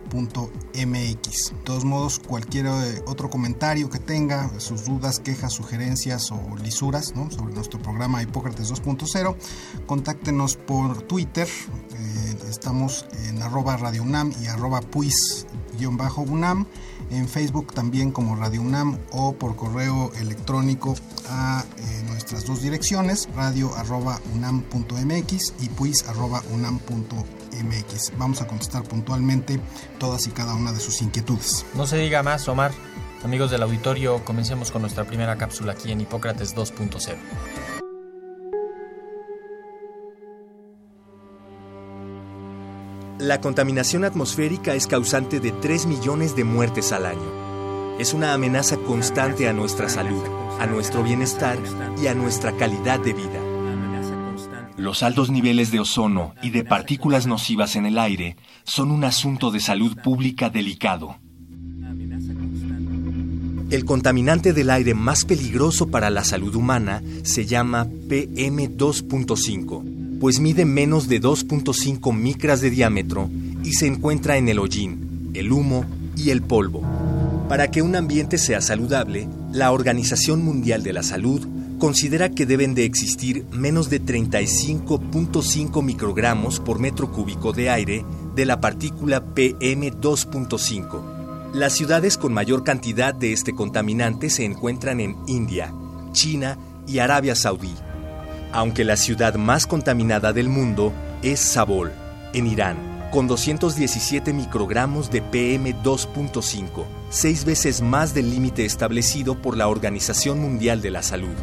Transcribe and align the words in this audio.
De 1.50 1.58
todos 1.64 1.84
modos, 1.84 2.20
cualquier 2.20 2.66
eh, 2.66 3.02
otro 3.06 3.28
comentario 3.28 3.90
que 3.90 3.98
tenga, 3.98 4.48
sus 4.60 4.84
dudas, 4.84 5.18
quejas, 5.18 5.52
sugerencias 5.52 6.30
o 6.30 6.40
lisuras 6.62 7.12
sobre 7.30 7.52
nuestro 7.52 7.80
programa 7.80 8.22
Hipócrates 8.22 8.72
2.0, 8.72 9.34
contáctenos 9.86 10.56
por 10.56 11.02
Twitter. 11.02 11.48
Eh, 11.48 12.36
estamos 12.48 13.06
en 13.26 13.42
arroba 13.42 13.76
Radio 13.76 14.04
y 14.40 14.46
arroba 14.46 14.80
puis-UNAM. 14.82 16.66
En 17.10 17.28
Facebook 17.28 17.74
también 17.74 18.12
como 18.12 18.36
Radio 18.36 18.62
UNAM 18.62 18.98
o 19.10 19.34
por 19.34 19.56
correo 19.56 20.12
electrónico 20.20 20.94
a 21.28 21.64
eh, 21.76 22.04
nuestras 22.06 22.44
dos 22.44 22.62
direcciones, 22.62 23.28
radio 23.34 23.74
arroba 23.74 24.20
unam.mx 24.34 25.54
y 25.60 25.68
puis 25.70 26.04
arroba 26.08 26.42
unam.mx. 26.52 27.43
MX. 27.62 28.12
Vamos 28.18 28.40
a 28.40 28.46
contestar 28.46 28.82
puntualmente 28.84 29.60
todas 29.98 30.26
y 30.26 30.30
cada 30.30 30.54
una 30.54 30.72
de 30.72 30.80
sus 30.80 31.02
inquietudes. 31.02 31.64
No 31.74 31.86
se 31.86 31.98
diga 31.98 32.22
más, 32.22 32.48
Omar. 32.48 32.72
Amigos 33.24 33.50
del 33.50 33.62
auditorio, 33.62 34.24
comencemos 34.24 34.70
con 34.70 34.82
nuestra 34.82 35.04
primera 35.04 35.36
cápsula 35.38 35.72
aquí 35.72 35.90
en 35.90 36.00
Hipócrates 36.00 36.54
2.0. 36.54 37.16
La 43.18 43.40
contaminación 43.40 44.04
atmosférica 44.04 44.74
es 44.74 44.86
causante 44.86 45.40
de 45.40 45.52
3 45.52 45.86
millones 45.86 46.34
de 46.34 46.44
muertes 46.44 46.92
al 46.92 47.06
año. 47.06 47.96
Es 47.98 48.12
una 48.12 48.34
amenaza 48.34 48.76
constante 48.76 49.48
a 49.48 49.52
nuestra 49.52 49.88
salud, 49.88 50.22
a 50.60 50.66
nuestro 50.66 51.02
bienestar 51.02 51.56
y 52.02 52.08
a 52.08 52.14
nuestra 52.14 52.52
calidad 52.56 52.98
de 52.98 53.12
vida. 53.12 53.43
Los 54.76 55.04
altos 55.04 55.30
niveles 55.30 55.70
de 55.70 55.78
ozono 55.78 56.34
y 56.42 56.50
de 56.50 56.64
partículas 56.64 57.28
nocivas 57.28 57.76
en 57.76 57.86
el 57.86 57.96
aire 57.98 58.36
son 58.64 58.90
un 58.90 59.04
asunto 59.04 59.52
de 59.52 59.60
salud 59.60 59.96
pública 60.02 60.50
delicado. 60.50 61.16
El 63.70 63.84
contaminante 63.84 64.52
del 64.52 64.70
aire 64.70 64.94
más 64.94 65.24
peligroso 65.24 65.86
para 65.88 66.10
la 66.10 66.24
salud 66.24 66.56
humana 66.56 67.04
se 67.22 67.46
llama 67.46 67.86
PM2.5, 67.86 70.18
pues 70.18 70.40
mide 70.40 70.64
menos 70.64 71.06
de 71.08 71.20
2.5 71.20 72.12
micras 72.12 72.60
de 72.60 72.70
diámetro 72.70 73.30
y 73.62 73.74
se 73.74 73.86
encuentra 73.86 74.38
en 74.38 74.48
el 74.48 74.58
hollín, 74.58 75.30
el 75.34 75.52
humo 75.52 75.84
y 76.16 76.30
el 76.30 76.42
polvo. 76.42 76.82
Para 77.48 77.70
que 77.70 77.82
un 77.82 77.94
ambiente 77.94 78.38
sea 78.38 78.60
saludable, 78.60 79.28
la 79.52 79.70
Organización 79.70 80.44
Mundial 80.44 80.82
de 80.82 80.92
la 80.92 81.02
Salud 81.02 81.46
considera 81.78 82.30
que 82.30 82.46
deben 82.46 82.74
de 82.74 82.84
existir 82.84 83.44
menos 83.50 83.90
de 83.90 84.02
35.5 84.02 85.82
microgramos 85.82 86.60
por 86.60 86.78
metro 86.78 87.10
cúbico 87.10 87.52
de 87.52 87.70
aire 87.70 88.04
de 88.34 88.46
la 88.46 88.60
partícula 88.60 89.24
PM2.5. 89.34 91.52
Las 91.54 91.74
ciudades 91.74 92.18
con 92.18 92.32
mayor 92.32 92.64
cantidad 92.64 93.14
de 93.14 93.32
este 93.32 93.54
contaminante 93.54 94.30
se 94.30 94.44
encuentran 94.44 95.00
en 95.00 95.16
India, 95.26 95.72
China 96.12 96.58
y 96.86 96.98
Arabia 96.98 97.34
Saudí, 97.34 97.74
aunque 98.52 98.84
la 98.84 98.96
ciudad 98.96 99.34
más 99.34 99.66
contaminada 99.66 100.32
del 100.32 100.48
mundo 100.48 100.92
es 101.22 101.40
Sabol, 101.40 101.92
en 102.32 102.46
Irán, 102.46 103.08
con 103.12 103.28
217 103.28 104.32
microgramos 104.32 105.10
de 105.10 105.22
PM2.5, 105.22 106.84
seis 107.10 107.44
veces 107.44 107.80
más 107.80 108.14
del 108.14 108.30
límite 108.30 108.64
establecido 108.64 109.40
por 109.40 109.56
la 109.56 109.68
Organización 109.68 110.40
Mundial 110.40 110.82
de 110.82 110.90
la 110.90 111.02
Salud. 111.02 111.34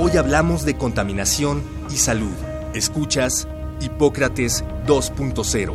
Hoy 0.00 0.16
hablamos 0.16 0.64
de 0.64 0.76
contaminación 0.76 1.60
y 1.90 1.96
salud. 1.96 2.32
Escuchas 2.72 3.48
Hipócrates 3.80 4.64
2.0. 4.86 5.74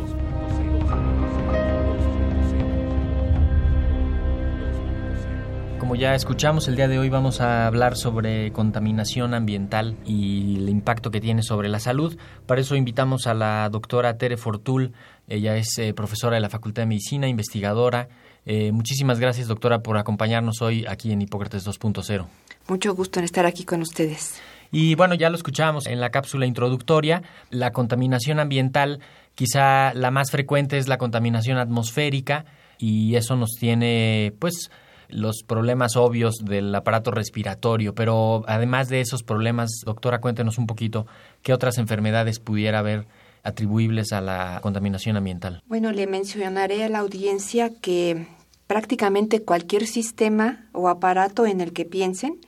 Como 5.78 5.94
ya 5.94 6.14
escuchamos, 6.14 6.68
el 6.68 6.76
día 6.76 6.88
de 6.88 6.98
hoy 6.98 7.10
vamos 7.10 7.42
a 7.42 7.66
hablar 7.66 7.98
sobre 7.98 8.50
contaminación 8.52 9.34
ambiental 9.34 9.98
y 10.06 10.56
el 10.56 10.70
impacto 10.70 11.10
que 11.10 11.20
tiene 11.20 11.42
sobre 11.42 11.68
la 11.68 11.78
salud. 11.78 12.16
Para 12.46 12.62
eso 12.62 12.76
invitamos 12.76 13.26
a 13.26 13.34
la 13.34 13.68
doctora 13.68 14.16
Tere 14.16 14.38
Fortul. 14.38 14.94
Ella 15.28 15.58
es 15.58 15.76
eh, 15.76 15.92
profesora 15.92 16.36
de 16.36 16.40
la 16.40 16.48
Facultad 16.48 16.80
de 16.80 16.86
Medicina, 16.86 17.28
investigadora. 17.28 18.08
Eh, 18.46 18.72
muchísimas 18.72 19.20
gracias, 19.20 19.48
doctora, 19.48 19.80
por 19.80 19.96
acompañarnos 19.96 20.60
hoy 20.62 20.84
aquí 20.86 21.12
en 21.12 21.22
Hipócrates 21.22 21.66
2.0. 21.66 22.26
Mucho 22.68 22.94
gusto 22.94 23.18
en 23.18 23.24
estar 23.24 23.46
aquí 23.46 23.64
con 23.64 23.80
ustedes. 23.82 24.40
Y 24.70 24.94
bueno, 24.96 25.14
ya 25.14 25.30
lo 25.30 25.36
escuchamos 25.36 25.86
en 25.86 26.00
la 26.00 26.10
cápsula 26.10 26.46
introductoria, 26.46 27.22
la 27.50 27.72
contaminación 27.72 28.40
ambiental, 28.40 29.00
quizá 29.34 29.94
la 29.94 30.10
más 30.10 30.30
frecuente 30.30 30.78
es 30.78 30.88
la 30.88 30.98
contaminación 30.98 31.58
atmosférica 31.58 32.44
y 32.78 33.14
eso 33.14 33.36
nos 33.36 33.52
tiene 33.52 34.34
pues 34.38 34.70
los 35.08 35.42
problemas 35.46 35.96
obvios 35.96 36.36
del 36.44 36.74
aparato 36.74 37.10
respiratorio, 37.12 37.94
pero 37.94 38.42
además 38.48 38.88
de 38.88 39.00
esos 39.00 39.22
problemas, 39.22 39.70
doctora, 39.84 40.20
cuéntenos 40.20 40.58
un 40.58 40.66
poquito 40.66 41.06
qué 41.42 41.52
otras 41.52 41.78
enfermedades 41.78 42.40
pudiera 42.40 42.80
haber 42.80 43.06
atribuibles 43.44 44.12
a 44.12 44.20
la 44.20 44.58
contaminación 44.62 45.16
ambiental. 45.16 45.62
Bueno, 45.66 45.92
le 45.92 46.06
mencionaré 46.06 46.82
a 46.82 46.88
la 46.88 47.00
audiencia 47.00 47.70
que 47.80 48.26
prácticamente 48.66 49.42
cualquier 49.42 49.86
sistema 49.86 50.66
o 50.72 50.88
aparato 50.88 51.46
en 51.46 51.60
el 51.60 51.72
que 51.72 51.84
piensen 51.84 52.40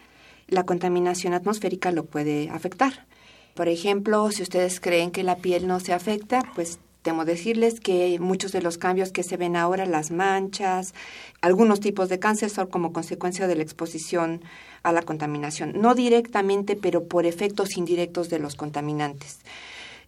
la 0.48 0.64
contaminación 0.64 1.34
atmosférica 1.34 1.90
lo 1.90 2.04
puede 2.04 2.50
afectar. 2.50 3.06
Por 3.54 3.68
ejemplo, 3.68 4.30
si 4.30 4.42
ustedes 4.42 4.80
creen 4.80 5.10
que 5.10 5.22
la 5.22 5.36
piel 5.36 5.66
no 5.66 5.80
se 5.80 5.92
afecta, 5.92 6.42
pues 6.54 6.78
temo 7.02 7.24
decirles 7.24 7.80
que 7.80 8.18
muchos 8.20 8.52
de 8.52 8.60
los 8.60 8.78
cambios 8.78 9.12
que 9.12 9.22
se 9.22 9.36
ven 9.36 9.56
ahora, 9.56 9.86
las 9.86 10.10
manchas, 10.10 10.92
algunos 11.40 11.80
tipos 11.80 12.08
de 12.08 12.18
cáncer 12.18 12.50
son 12.50 12.66
como 12.66 12.92
consecuencia 12.92 13.46
de 13.46 13.56
la 13.56 13.62
exposición 13.62 14.42
a 14.82 14.92
la 14.92 15.02
contaminación. 15.02 15.72
No 15.80 15.94
directamente, 15.94 16.76
pero 16.76 17.04
por 17.04 17.24
efectos 17.24 17.76
indirectos 17.76 18.28
de 18.28 18.38
los 18.38 18.56
contaminantes. 18.56 19.38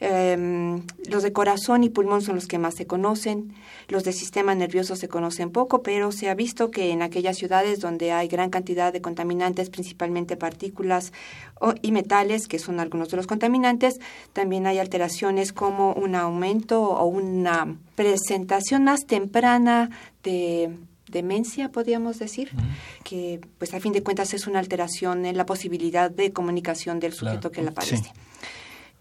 Em, 0.00 0.82
los 1.10 1.24
de 1.24 1.32
corazón 1.32 1.82
y 1.82 1.88
pulmón 1.88 2.22
son 2.22 2.36
los 2.36 2.46
que 2.46 2.58
más 2.58 2.74
se 2.76 2.86
conocen. 2.86 3.52
Los 3.88 4.04
de 4.04 4.12
sistema 4.12 4.54
nervioso 4.54 4.94
se 4.94 5.08
conocen 5.08 5.50
poco, 5.50 5.82
pero 5.82 6.12
se 6.12 6.28
ha 6.28 6.34
visto 6.34 6.70
que 6.70 6.90
en 6.90 7.02
aquellas 7.02 7.36
ciudades 7.36 7.80
donde 7.80 8.12
hay 8.12 8.28
gran 8.28 8.50
cantidad 8.50 8.92
de 8.92 9.00
contaminantes, 9.00 9.70
principalmente 9.70 10.36
partículas 10.36 11.12
y 11.82 11.90
metales, 11.90 12.46
que 12.46 12.60
son 12.60 12.78
algunos 12.78 13.08
de 13.08 13.16
los 13.16 13.26
contaminantes, 13.26 13.98
también 14.32 14.68
hay 14.68 14.78
alteraciones 14.78 15.52
como 15.52 15.92
un 15.94 16.14
aumento 16.14 16.80
o 16.80 17.04
una 17.06 17.76
presentación 17.96 18.84
más 18.84 19.04
temprana 19.04 19.90
de 20.22 20.76
demencia, 21.08 21.72
podríamos 21.72 22.18
decir, 22.20 22.50
que 23.02 23.40
pues 23.58 23.74
a 23.74 23.80
fin 23.80 23.92
de 23.92 24.02
cuentas 24.02 24.32
es 24.34 24.46
una 24.46 24.60
alteración 24.60 25.26
en 25.26 25.36
la 25.36 25.46
posibilidad 25.46 26.08
de 26.10 26.32
comunicación 26.32 27.00
del 27.00 27.14
sujeto 27.14 27.50
que 27.50 27.62
la 27.62 27.72
padece. 27.72 28.12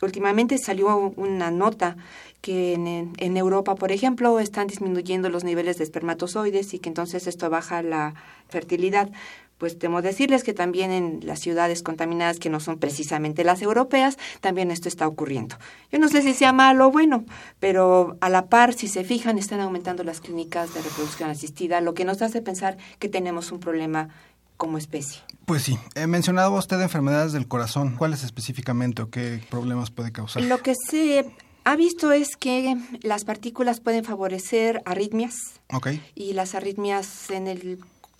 Últimamente 0.01 0.57
salió 0.57 1.13
una 1.15 1.51
nota 1.51 1.97
que 2.41 2.73
en, 2.73 3.37
Europa, 3.37 3.75
por 3.75 3.91
ejemplo, 3.91 4.39
están 4.39 4.67
disminuyendo 4.67 5.29
los 5.29 5.43
niveles 5.43 5.77
de 5.77 5.83
espermatozoides 5.83 6.73
y 6.73 6.79
que 6.79 6.89
entonces 6.89 7.27
esto 7.27 7.49
baja 7.49 7.81
la 7.81 8.13
fertilidad. 8.47 9.09
Pues 9.57 9.79
temo 9.79 10.03
decirles 10.03 10.43
que 10.43 10.53
también 10.53 10.91
en 10.91 11.19
las 11.23 11.39
ciudades 11.39 11.81
contaminadas, 11.81 12.37
que 12.37 12.51
no 12.51 12.59
son 12.59 12.77
precisamente 12.77 13.43
las 13.43 13.63
europeas, 13.63 14.19
también 14.39 14.69
esto 14.69 14.87
está 14.87 15.07
ocurriendo. 15.07 15.57
Yo 15.91 15.97
no 15.97 16.09
sé 16.09 16.21
si 16.21 16.35
sea 16.35 16.53
malo 16.53 16.87
o 16.87 16.91
bueno, 16.91 17.25
pero 17.59 18.17
a 18.21 18.29
la 18.29 18.45
par, 18.45 18.75
si 18.75 18.87
se 18.87 19.03
fijan, 19.03 19.39
están 19.39 19.59
aumentando 19.59 20.03
las 20.03 20.21
clínicas 20.21 20.75
de 20.75 20.83
reproducción 20.83 21.31
asistida, 21.31 21.81
lo 21.81 21.95
que 21.95 22.05
nos 22.05 22.21
hace 22.21 22.43
pensar 22.43 22.77
que 22.99 23.09
tenemos 23.09 23.51
un 23.51 23.59
problema 23.59 24.09
como 24.57 24.77
especie. 24.77 25.21
Pues 25.45 25.63
sí, 25.63 25.79
he 25.95 26.07
mencionado 26.07 26.53
usted 26.53 26.81
enfermedades 26.81 27.31
del 27.31 27.47
corazón. 27.47 27.95
¿Cuáles 27.95 28.23
específicamente 28.23 29.01
o 29.01 29.09
qué 29.09 29.41
problemas 29.49 29.91
puede 29.91 30.11
causar? 30.11 30.43
Lo 30.43 30.61
que 30.61 30.73
se 30.75 31.31
ha 31.63 31.75
visto 31.75 32.11
es 32.11 32.35
que 32.35 32.75
las 33.01 33.23
partículas 33.23 33.79
pueden 33.79 34.03
favorecer 34.03 34.81
arritmias. 34.85 35.35
Okay. 35.71 36.03
Y 36.15 36.33
las 36.33 36.55
arritmias 36.55 37.29
en 37.29 37.47
el 37.47 37.79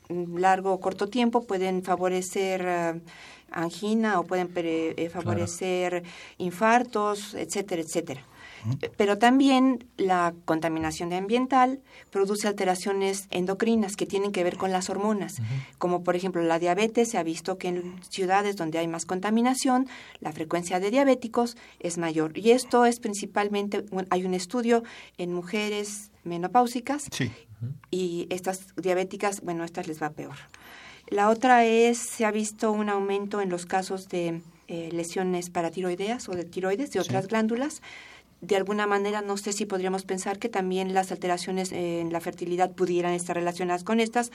largo 0.10 0.74
o 0.74 0.80
corto 0.80 1.07
tiempo 1.07 1.45
pueden 1.45 1.84
favorecer 1.84 2.63
eh, 2.66 3.01
angina 3.51 4.19
o 4.19 4.24
pueden 4.24 4.50
eh, 4.56 5.10
favorecer 5.12 6.04
infartos, 6.38 7.34
etcétera, 7.34 7.81
etcétera. 7.81 8.22
Pero 8.98 9.18
también 9.18 9.86
la 9.98 10.33
contaminación 10.45 11.13
ambiental 11.13 11.80
produce 12.12 12.48
alteraciones 12.48 13.27
endocrinas 13.31 13.95
que 13.95 14.06
tienen 14.06 14.31
que 14.31 14.44
ver 14.44 14.57
con 14.57 14.71
las 14.71 14.89
hormonas, 14.89 15.42
como 15.77 16.04
por 16.04 16.15
ejemplo 16.15 16.42
la 16.42 16.59
diabetes. 16.59 17.09
Se 17.09 17.18
ha 17.18 17.24
visto 17.24 17.57
que 17.57 17.69
en 17.69 18.00
ciudades 18.09 18.56
donde 18.56 18.80
hay 18.80 18.88
más 18.88 19.06
contaminación, 19.06 19.88
la 20.19 20.31
frecuencia 20.31 20.80
de 20.80 20.92
diabéticos 20.92 21.57
es 21.80 21.98
mayor. 21.98 22.38
Y 22.38 22.51
esto 22.51 22.86
es 22.86 23.00
principalmente, 23.00 23.86
hay 24.09 24.25
un 24.25 24.33
estudio 24.33 24.83
en 25.18 25.33
mujeres 25.33 26.12
menopáusicas 26.24 27.10
y 27.89 28.27
estas 28.30 28.75
diabéticas, 28.75 29.42
bueno, 29.42 29.63
estas 29.63 29.88
les 29.88 30.01
va 30.01 30.10
peor. 30.12 30.36
La 31.10 31.30
otra 31.30 31.65
es, 31.65 31.98
se 31.98 32.25
ha 32.25 32.31
visto 32.31 32.71
un 32.71 32.89
aumento 32.89 33.39
en 33.39 33.50
los 33.50 33.65
casos 33.65 34.10
de 34.10 34.42
eh, 34.68 34.89
lesiones 34.92 35.50
paratiroideas 35.50 36.27
o 36.27 36.33
de 36.33 36.44
tiroides, 36.44 36.92
de 36.92 37.00
otras 37.00 37.27
glándulas 37.27 37.81
de 38.42 38.56
alguna 38.56 38.86
manera 38.86 39.22
no 39.22 39.38
sé 39.38 39.54
si 39.54 39.66
podríamos 39.66 40.04
pensar 40.04 40.39
que 40.39 40.50
también 40.50 40.94
las 40.94 41.12
alteraciones 41.12 41.72
en 41.72 42.12
la 42.13 42.22
fertilidad 42.22 42.72
pudieran 42.72 43.13
estar 43.13 43.36
relacionadas 43.36 43.84
con 43.84 44.00
estas, 44.00 44.31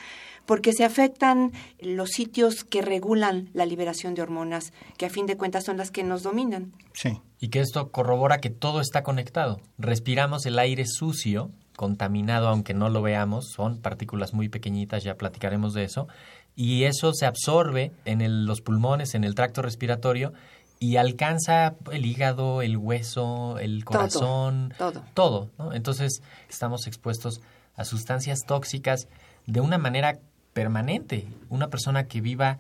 porque 0.47 0.73
se 0.73 0.85
afectan 0.85 1.53
los 1.81 2.11
sitios 2.11 2.65
que 2.65 2.83
regulan 2.83 3.51
la 3.53 3.67
liberación 3.67 4.15
de 4.15 4.23
hormonas, 4.23 4.73
que 4.97 5.07
a 5.07 5.11
fin 5.11 5.27
de 5.27 5.37
cuentas 5.37 5.65
son 5.65 5.77
las 5.77 5.91
que 5.91 6.03
nos 6.03 6.23
dominan. 6.23 6.73
Sí. 6.95 7.21
Y 7.39 7.49
que 7.49 7.61
esto 7.61 7.91
corrobora 7.91 8.39
que 8.39 8.51
todo 8.51 8.81
está 8.81 9.03
conectado. 9.03 9.61
Respiramos 9.77 10.47
el 10.47 10.59
aire 10.59 10.85
sucio, 10.87 11.51
contaminado, 11.77 12.49
aunque 12.49 12.75
no 12.75 12.89
lo 12.89 13.03
veamos, 13.03 13.51
son 13.51 13.81
partículas 13.81 14.33
muy 14.33 14.49
pequeñitas, 14.49 15.03
ya 15.03 15.17
platicaremos 15.17 15.75
de 15.75 15.85
eso, 15.85 16.07
y 16.55 16.85
eso 16.85 17.13
se 17.15 17.27
absorbe 17.27 17.93
en 18.05 18.47
los 18.47 18.61
pulmones, 18.61 19.15
en 19.15 19.25
el 19.25 19.35
tracto 19.35 19.63
respiratorio, 19.63 20.33
y 20.83 20.97
alcanza 20.97 21.77
el 21.93 22.05
hígado, 22.05 22.61
el 22.61 22.77
hueso, 22.77 23.61
el 23.61 23.85
corazón, 23.85 24.75
todo. 24.77 25.05
todo, 25.15 25.49
Entonces 25.75 26.23
estamos 26.51 26.89
expuestos 26.89 27.41
a 27.77 27.85
sustancias 27.85 28.41
tóxicas 28.45 29.07
de 29.47 29.61
una 29.61 29.79
manera 29.79 30.19
permanente. 30.53 31.29
Una 31.51 31.69
persona 31.69 32.09
que 32.09 32.21
viva 32.21 32.59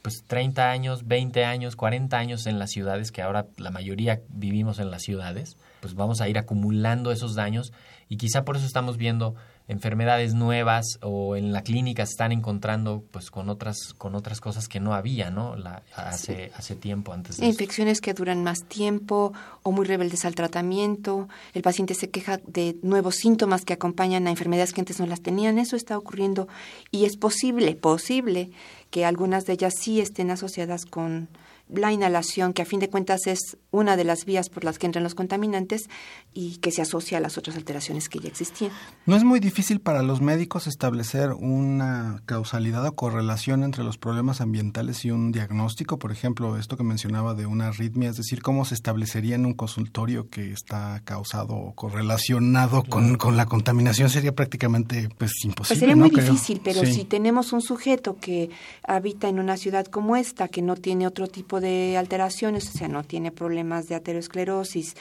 pues 0.00 0.24
30 0.26 0.70
años, 0.70 1.06
20 1.06 1.44
años, 1.44 1.76
40 1.76 2.16
años 2.16 2.46
en 2.46 2.58
las 2.58 2.70
ciudades, 2.70 3.12
que 3.12 3.20
ahora 3.20 3.44
la 3.58 3.70
mayoría 3.70 4.22
vivimos 4.30 4.78
en 4.78 4.90
las 4.90 5.02
ciudades, 5.02 5.58
pues 5.80 5.92
vamos 5.92 6.22
a 6.22 6.28
ir 6.30 6.38
acumulando 6.38 7.12
esos 7.12 7.34
daños 7.34 7.74
y 8.08 8.16
quizá 8.16 8.46
por 8.46 8.56
eso 8.56 8.64
estamos 8.64 8.96
viendo 8.96 9.34
enfermedades 9.68 10.34
nuevas 10.34 10.98
o 11.02 11.36
en 11.36 11.52
la 11.52 11.62
clínica 11.62 12.04
se 12.06 12.12
están 12.12 12.32
encontrando 12.32 13.04
pues 13.10 13.30
con 13.30 13.50
otras 13.50 13.94
con 13.96 14.14
otras 14.14 14.40
cosas 14.40 14.66
que 14.66 14.80
no 14.80 14.94
había 14.94 15.30
no 15.30 15.56
la, 15.56 15.82
hace 15.94 16.50
hace 16.56 16.74
tiempo 16.74 17.12
antes 17.12 17.36
de 17.36 17.46
infecciones 17.46 18.00
que 18.00 18.14
duran 18.14 18.42
más 18.42 18.64
tiempo 18.64 19.32
o 19.62 19.72
muy 19.72 19.84
rebeldes 19.84 20.24
al 20.24 20.34
tratamiento. 20.34 21.28
El 21.54 21.62
paciente 21.62 21.94
se 21.94 22.10
queja 22.10 22.38
de 22.38 22.76
nuevos 22.82 23.16
síntomas 23.16 23.64
que 23.64 23.74
acompañan 23.74 24.26
a 24.26 24.30
enfermedades 24.30 24.72
que 24.72 24.80
antes 24.80 24.98
no 25.00 25.06
las 25.06 25.20
tenían. 25.20 25.58
Eso 25.58 25.76
está 25.76 25.98
ocurriendo 25.98 26.48
y 26.90 27.04
es 27.04 27.16
posible 27.16 27.74
posible 27.74 28.50
que 28.90 29.04
algunas 29.04 29.44
de 29.44 29.54
ellas 29.54 29.74
sí 29.78 30.00
estén 30.00 30.30
asociadas 30.30 30.86
con 30.86 31.28
la 31.68 31.92
inhalación, 31.92 32.52
que 32.52 32.62
a 32.62 32.64
fin 32.64 32.80
de 32.80 32.88
cuentas 32.88 33.26
es 33.26 33.58
una 33.70 33.96
de 33.96 34.04
las 34.04 34.24
vías 34.24 34.48
por 34.48 34.64
las 34.64 34.78
que 34.78 34.86
entran 34.86 35.04
los 35.04 35.14
contaminantes 35.14 35.88
y 36.32 36.56
que 36.58 36.70
se 36.70 36.82
asocia 36.82 37.18
a 37.18 37.20
las 37.20 37.38
otras 37.38 37.56
alteraciones 37.56 38.08
que 38.08 38.18
ya 38.18 38.28
existían. 38.28 38.72
¿No 39.06 39.16
es 39.16 39.24
muy 39.24 39.40
difícil 39.40 39.80
para 39.80 40.02
los 40.02 40.20
médicos 40.20 40.66
establecer 40.66 41.32
una 41.32 42.22
causalidad 42.26 42.86
o 42.86 42.94
correlación 42.94 43.64
entre 43.64 43.84
los 43.84 43.98
problemas 43.98 44.40
ambientales 44.40 45.04
y 45.04 45.10
un 45.10 45.32
diagnóstico? 45.32 45.98
Por 45.98 46.12
ejemplo, 46.12 46.56
esto 46.56 46.76
que 46.76 46.84
mencionaba 46.84 47.34
de 47.34 47.46
una 47.46 47.68
arritmia, 47.68 48.10
es 48.10 48.16
decir, 48.16 48.42
¿cómo 48.42 48.64
se 48.64 48.74
establecería 48.74 49.34
en 49.34 49.46
un 49.46 49.54
consultorio 49.54 50.28
que 50.28 50.52
está 50.52 51.02
causado 51.04 51.54
o 51.54 51.74
correlacionado 51.74 52.82
con, 52.84 53.16
con 53.16 53.36
la 53.36 53.46
contaminación? 53.46 54.10
Sería 54.10 54.34
prácticamente 54.34 55.08
pues, 55.18 55.32
imposible. 55.44 55.68
Pues 55.68 55.78
sería 55.78 55.96
muy 55.96 56.10
difícil, 56.10 56.60
pero 56.62 56.84
si 56.84 57.04
tenemos 57.04 57.52
un 57.52 57.60
sujeto 57.60 58.16
que 58.20 58.50
habita 58.82 59.28
en 59.28 59.38
una 59.38 59.56
ciudad 59.56 59.86
como 59.86 60.16
esta, 60.16 60.48
que 60.48 60.62
no 60.62 60.76
tiene 60.76 61.06
otro 61.06 61.26
tipo 61.26 61.57
de 61.60 61.96
alteraciones, 61.96 62.68
o 62.68 62.72
sea, 62.72 62.88
no 62.88 63.04
tiene 63.04 63.30
problemas 63.32 63.88
de 63.88 63.94
aterosclerosis, 63.94 64.94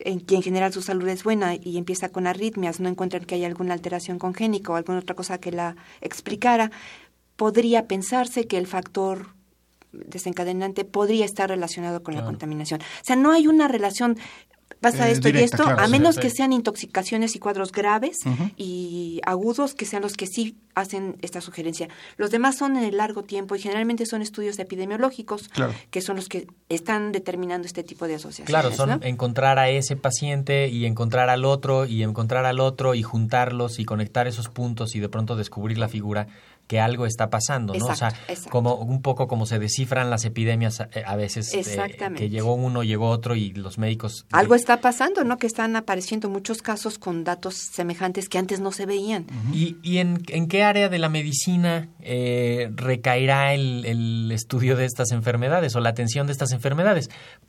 en 0.00 0.20
que 0.20 0.36
en 0.36 0.42
general 0.42 0.72
su 0.72 0.82
salud 0.82 1.08
es 1.08 1.24
buena 1.24 1.54
y 1.54 1.76
empieza 1.76 2.08
con 2.08 2.26
arritmias, 2.26 2.80
no 2.80 2.88
encuentran 2.88 3.24
que 3.24 3.34
hay 3.34 3.44
alguna 3.44 3.74
alteración 3.74 4.18
congénica 4.18 4.72
o 4.72 4.76
alguna 4.76 5.00
otra 5.00 5.16
cosa 5.16 5.38
que 5.38 5.52
la 5.52 5.76
explicara, 6.00 6.70
podría 7.36 7.86
pensarse 7.86 8.46
que 8.46 8.58
el 8.58 8.66
factor 8.66 9.28
desencadenante 9.92 10.84
podría 10.84 11.24
estar 11.24 11.48
relacionado 11.48 12.02
con 12.02 12.14
la 12.14 12.24
contaminación. 12.24 12.80
O 12.80 13.04
sea, 13.04 13.16
no 13.16 13.32
hay 13.32 13.46
una 13.46 13.68
relación 13.68 14.18
pasa 14.80 15.08
eh, 15.08 15.12
esto 15.12 15.28
y 15.28 15.38
esto, 15.38 15.64
a 15.64 15.86
menos 15.88 16.18
que 16.18 16.30
sean 16.30 16.52
intoxicaciones 16.52 17.34
y 17.36 17.38
cuadros 17.38 17.72
graves 17.72 18.18
y 18.56 19.20
agudos, 19.24 19.74
que 19.74 19.86
sean 19.86 20.02
los 20.02 20.14
que 20.14 20.26
sí 20.26 20.56
hacen 20.74 21.16
esta 21.22 21.40
sugerencia. 21.40 21.88
Los 22.16 22.30
demás 22.30 22.56
son 22.56 22.76
en 22.76 22.84
el 22.84 22.96
largo 22.96 23.24
tiempo 23.24 23.56
y 23.56 23.58
generalmente 23.58 24.06
son 24.06 24.22
estudios 24.22 24.58
epidemiológicos, 24.58 25.50
que 25.90 26.00
son 26.00 26.16
los 26.16 26.28
que 26.28 26.46
están 26.68 27.12
determinando 27.12 27.66
este 27.66 27.82
tipo 27.82 28.06
de 28.06 28.14
asociaciones. 28.14 28.48
Claro, 28.48 28.72
son 28.72 29.02
encontrar 29.02 29.58
a 29.58 29.68
ese 29.68 29.96
paciente 29.96 30.68
y 30.68 30.86
encontrar 30.86 31.28
al 31.30 31.44
otro 31.44 31.84
y 31.86 32.02
encontrar 32.02 32.44
al 32.44 32.60
otro 32.60 32.94
y 32.94 33.02
juntarlos 33.02 33.78
y 33.78 33.84
conectar 33.84 34.26
esos 34.26 34.48
puntos 34.48 34.94
y 34.94 35.00
de 35.00 35.08
pronto 35.08 35.36
descubrir 35.36 35.78
la 35.78 35.88
figura 35.88 36.28
que 36.68 36.78
algo 36.80 37.06
está 37.06 37.30
pasando, 37.30 37.72
¿no? 37.74 37.86
o 37.86 37.94
sea, 37.96 38.12
como 38.50 38.74
un 38.74 39.00
poco 39.00 39.26
como 39.26 39.46
se 39.46 39.58
descifran 39.58 40.10
las 40.10 40.26
epidemias 40.26 40.80
eh, 40.80 41.02
a, 41.04 41.16
veces, 41.16 41.52
eh, 41.54 41.96
que 42.14 42.28
llegó 42.28 42.54
uno, 42.54 42.84
llegó 42.84 43.08
otro 43.08 43.34
y 43.34 43.54
los 43.54 43.78
médicos... 43.78 44.26
Algo 44.32 44.54
está 44.54 44.82
pasando, 44.82 45.24
¿no? 45.24 45.38
Que 45.38 45.46
están 45.46 45.76
apareciendo 45.76 46.28
muchos 46.28 46.60
casos 46.60 46.98
con 46.98 47.24
datos 47.24 47.54
semejantes 47.54 48.28
que 48.28 48.36
antes 48.36 48.60
no 48.60 48.70
se 48.70 48.84
veían. 48.84 49.26
¿Y, 49.50 49.78
y 49.82 49.96
en, 49.98 50.22
en, 50.28 50.46
qué 50.46 50.62
área 50.62 50.90
de 50.90 50.98
la 50.98 51.08
medicina 51.08 51.88
eh, 52.00 52.70
recaerá 52.74 53.54
el, 53.54 53.86
el 53.86 54.30
estudio 54.30 54.76
de 54.76 54.84
estas 54.84 55.10
enfermedades 55.12 55.74
o 55.74 55.80
la 55.80 55.88
atención 55.88 56.26
de 56.26 56.32
estas 56.32 56.52
enfermedades? 56.52 57.08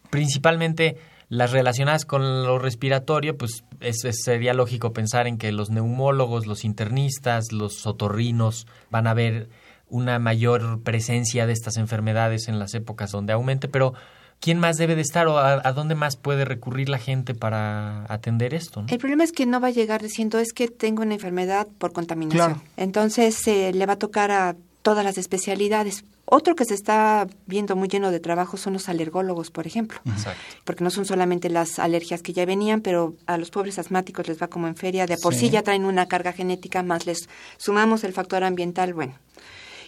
Principalmente 0.09 0.95
las 1.29 1.51
relacionadas 1.51 2.05
con 2.05 2.43
lo 2.43 2.57
respiratorio, 2.57 3.38
pues 3.38 3.63
sería 4.12 4.53
lógico 4.53 4.93
pensar 4.93 5.27
en 5.27 5.38
que 5.38 5.51
los 5.51 5.69
neumólogos, 5.69 6.48
los 6.48 6.65
internistas, 6.65 7.51
los 7.51 7.86
otorrinos 7.86 8.65
van 8.89 9.05
a 9.05 9.13
ver 9.13 9.48
una 9.89 10.19
mayor 10.19 10.81
presencia 10.81 11.45
de 11.45 11.53
estas 11.53 11.77
enfermedades 11.77 12.48
en 12.48 12.59
las 12.59 12.74
épocas 12.74 13.12
donde 13.12 13.33
aumente, 13.33 13.67
pero 13.67 13.93
¿quién 14.39 14.59
más 14.59 14.77
debe 14.77 14.95
de 14.95 15.01
estar 15.01 15.27
o 15.27 15.38
a, 15.38 15.62
a 15.63 15.71
dónde 15.71 15.93
más 15.93 16.15
puede 16.15 16.45
recurrir 16.45 16.89
la 16.89 16.98
gente 16.98 17.36
para 17.36 18.12
atender 18.12 18.55
esto? 18.55 18.81
¿no? 18.81 18.88
El 18.89 18.98
problema 18.98 19.24
es 19.24 19.31
que 19.31 19.45
no 19.45 19.59
va 19.59 19.67
a 19.67 19.71
llegar 19.71 20.01
diciendo 20.01 20.39
es 20.39 20.51
que 20.51 20.67
tengo 20.67 21.03
una 21.03 21.13
enfermedad 21.13 21.67
por 21.77 21.91
contaminación. 21.91 22.53
Claro. 22.53 22.69
Entonces 22.77 23.48
eh, 23.48 23.71
le 23.74 23.86
va 23.86 23.93
a 23.93 24.00
tocar 24.00 24.31
a 24.31 24.55
todas 24.81 25.03
las 25.03 25.17
especialidades. 25.17 26.03
Otro 26.31 26.55
que 26.55 26.63
se 26.63 26.75
está 26.75 27.25
viendo 27.48 27.75
muy 27.75 27.88
lleno 27.88 28.12
de 28.12 28.19
trabajo 28.19 28.55
son 28.55 28.74
los 28.74 28.88
alergólogos, 28.88 29.50
por 29.50 29.65
ejemplo. 29.65 30.00
Exacto. 30.05 30.39
Porque 30.63 30.83
no 30.83 30.91
son 30.91 31.05
solamente 31.05 31.50
las 31.50 31.79
alergias 31.79 32.21
que 32.21 32.33
ya 32.33 32.45
venían, 32.45 32.81
pero 32.81 33.15
a 33.25 33.38
los 33.39 33.50
pobres 33.50 33.79
asmáticos 33.79 34.27
les 34.27 34.39
va 34.39 34.48
como 34.48 34.67
en 34.67 34.75
feria. 34.75 35.07
De 35.07 35.17
por 35.17 35.33
sí, 35.33 35.48
Sí. 35.48 35.50
ya 35.50 35.63
traen 35.63 35.86
una 35.86 36.07
carga 36.07 36.31
genética, 36.31 36.83
más 36.83 37.07
les 37.07 37.27
sumamos 37.57 38.03
el 38.03 38.13
factor 38.13 38.43
ambiental, 38.43 38.93
bueno. 38.93 39.15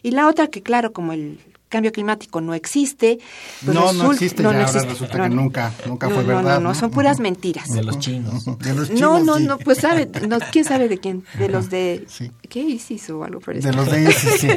Y 0.01 0.11
la 0.11 0.27
otra 0.27 0.47
que, 0.47 0.63
claro, 0.63 0.93
como 0.93 1.13
el 1.13 1.39
cambio 1.71 1.91
climático 1.91 2.39
no 2.41 2.53
existe. 2.53 3.17
pues 3.65 3.73
no, 3.75 3.91
no 3.93 4.03
result- 4.11 4.13
existe, 4.13 4.43
no, 4.43 4.51
ya 4.51 4.59
no 4.59 4.65
ahora 4.65 4.71
existe. 4.79 4.89
resulta 4.93 5.17
No, 5.17 5.23
que 5.23 5.29
no. 5.29 5.35
nunca, 5.41 5.73
nunca 5.87 6.07
No, 6.09 6.13
fue 6.15 6.23
no, 6.23 6.27
verdad. 6.35 6.59
No, 6.59 6.69
no, 6.69 6.75
son 6.75 6.91
puras 6.91 7.19
mentiras. 7.19 7.67
De 7.69 7.83
los 7.83 7.97
chinos. 7.97 8.45
De 8.59 8.75
los 8.75 8.89
No, 8.91 8.95
chinos, 8.95 9.23
no, 9.25 9.37
sí. 9.37 9.43
no, 9.45 9.57
pues 9.57 9.79
sabe, 9.79 10.07
no, 10.27 10.37
¿quién 10.51 10.65
sabe 10.65 10.87
de 10.87 10.99
quién? 10.99 11.23
De 11.39 11.49
los 11.49 11.69
de... 11.71 12.05
Sí. 12.07 12.31
¿Qué 12.47 12.59
ISIS 12.59 13.09
o 13.09 13.23
algo 13.23 13.39
por 13.39 13.55
el 13.55 13.61
De 13.63 13.73
los 13.73 13.89
de 13.89 14.07
ese, 14.09 14.37
sí. 14.37 14.47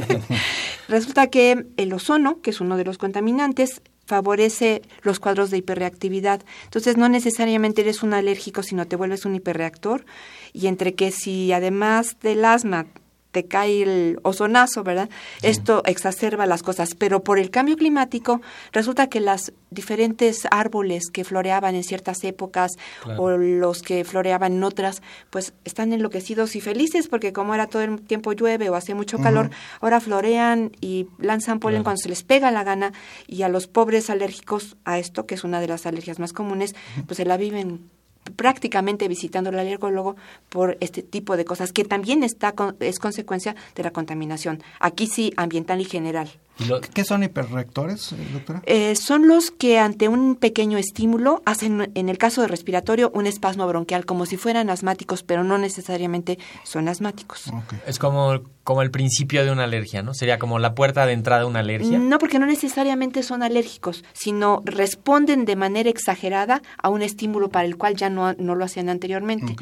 Resulta 0.89 1.29
que 1.29 1.67
el 1.77 1.93
ozono, 1.93 2.41
que 2.43 2.51
es 2.51 2.61
uno 2.61 2.77
de 2.77 2.85
los 2.85 2.99
contaminantes, 2.99 3.81
favorece 4.07 4.83
los 5.03 5.19
cuadros 5.19 5.51
de 5.51 5.57
hiperreactividad. 5.59 6.43
Entonces, 6.65 6.97
no 6.99 7.09
necesariamente 7.09 7.81
eres 7.81 8.03
un 8.03 8.13
alérgico, 8.13 8.63
sino 8.63 8.87
te 8.87 8.97
vuelves 8.97 9.25
un 9.25 9.35
hiperreactor. 9.35 10.05
Y 10.53 10.67
entre 10.67 10.95
que 10.95 11.11
si 11.11 11.53
además 11.53 12.17
del 12.23 12.45
asma 12.45 12.87
te 13.35 13.47
cae 13.47 13.83
el 13.83 14.19
ozonazo, 14.23 14.85
¿verdad? 14.85 15.11
Esto 15.43 15.83
exacerba 15.87 16.47
las 16.47 16.63
cosas. 16.63 16.95
Pero 16.95 17.25
por 17.25 17.41
el 17.41 17.51
cambio 17.51 17.77
climático, 17.77 18.41
resulta 18.73 19.09
que 19.09 19.19
las 19.19 19.53
diferentes 19.71 20.47
árboles 20.53 21.11
que 21.13 21.25
floreaban 21.25 21.75
en 21.75 21.83
ciertas 21.83 22.23
épocas 22.23 22.71
Claro. 23.03 23.21
o 23.23 23.31
los 23.37 23.83
que 23.83 24.05
floreaban 24.05 24.53
en 24.55 24.63
otras, 24.63 25.03
pues 25.31 25.53
están 25.65 25.93
enloquecidos 25.93 26.55
y 26.55 26.61
felices 26.61 27.09
porque 27.09 27.33
como 27.33 27.53
ahora 27.53 27.67
todo 27.67 27.83
el 27.83 28.01
tiempo 28.01 28.33
llueve 28.33 28.71
o 28.71 28.77
hace 28.77 28.95
mucho 28.95 29.19
calor, 29.19 29.51
ahora 29.81 29.99
florean 30.01 30.71
y 30.81 31.09
lanzan 31.19 31.59
polen 31.59 31.79
Claro. 31.79 31.85
cuando 31.85 31.99
se 32.03 32.09
les 32.09 32.23
pega 32.23 32.53
la 32.53 32.63
gana 32.63 32.93
y 33.27 33.43
a 33.43 33.49
los 33.49 33.67
pobres 33.67 34.11
alérgicos 34.11 34.77
a 34.85 35.01
esto, 35.01 35.27
que 35.27 35.35
es 35.35 35.43
una 35.43 35.61
de 35.61 35.67
las 35.67 35.87
alergias 35.87 36.21
más 36.21 36.33
comunes, 36.33 36.77
pues 37.07 37.17
se 37.17 37.25
la 37.25 37.37
viven 37.37 37.91
prácticamente 38.37 39.09
visitando 39.09 39.51
al 39.51 39.59
alergólogo 39.59 40.17
por 40.49 40.77
este 40.81 41.03
tipo 41.03 41.37
de 41.37 41.45
cosas 41.45 41.73
que 41.73 41.85
también 41.85 42.23
está 42.23 42.53
con- 42.53 42.77
es 42.81 42.99
consecuencia 42.99 43.55
de 43.75 43.83
la 43.83 43.91
contaminación. 43.91 44.63
Aquí 44.81 45.07
sí 45.07 45.33
ambiental 45.37 45.81
y 45.81 45.85
general. 45.85 46.31
Lo- 46.69 46.81
¿Qué 46.81 47.05
son 47.05 47.23
hiperreactores, 47.25 48.15
doctora? 48.33 48.63
Eh, 48.67 48.95
son 48.95 49.27
los 49.27 49.51
que 49.51 49.79
ante 49.79 50.07
un 50.09 50.37
pequeño 50.37 50.79
estímulo 50.79 51.43
hacen, 51.45 51.91
en 51.95 52.09
el 52.09 52.17
caso 52.17 52.43
de 52.43 52.49
respiratorio, 52.49 53.11
un 53.15 53.27
espasmo 53.27 53.67
bronquial, 53.67 54.07
como 54.07 54.25
si 54.25 54.37
fueran 54.37 54.71
asmáticos, 54.71 55.23
pero 55.25 55.43
no 55.43 55.59
necesariamente 55.59 56.39
son 56.63 56.89
asmáticos. 56.89 57.51
Es 57.87 57.99
como, 57.99 58.41
como 58.63 58.83
el 58.83 58.91
principio 58.93 59.45
de 59.45 59.51
una 59.51 59.65
alergia, 59.65 60.03
¿no? 60.03 60.15
Sería 60.15 60.39
como 60.39 60.59
la 60.61 60.75
puerta 60.77 61.07
de 61.07 61.13
entrada 61.13 61.41
de 61.43 61.47
una 61.49 61.59
alergia. 61.61 61.99
No, 61.99 62.19
porque 62.19 62.39
no 62.39 62.47
necesariamente 62.47 63.23
son 63.25 63.43
alérgicos, 63.43 64.05
sino 64.13 64.63
responden 64.65 65.45
de 65.47 65.57
manera 65.57 65.91
exagerada 65.91 66.63
a 66.79 66.89
un 66.89 67.03
estímulo 67.03 67.49
para 67.49 67.65
el 67.67 67.77
cual 67.77 67.97
ya 67.97 68.11
no, 68.11 68.33
no 68.35 68.55
lo 68.55 68.65
hacían 68.65 68.89
anteriormente. 68.89 69.57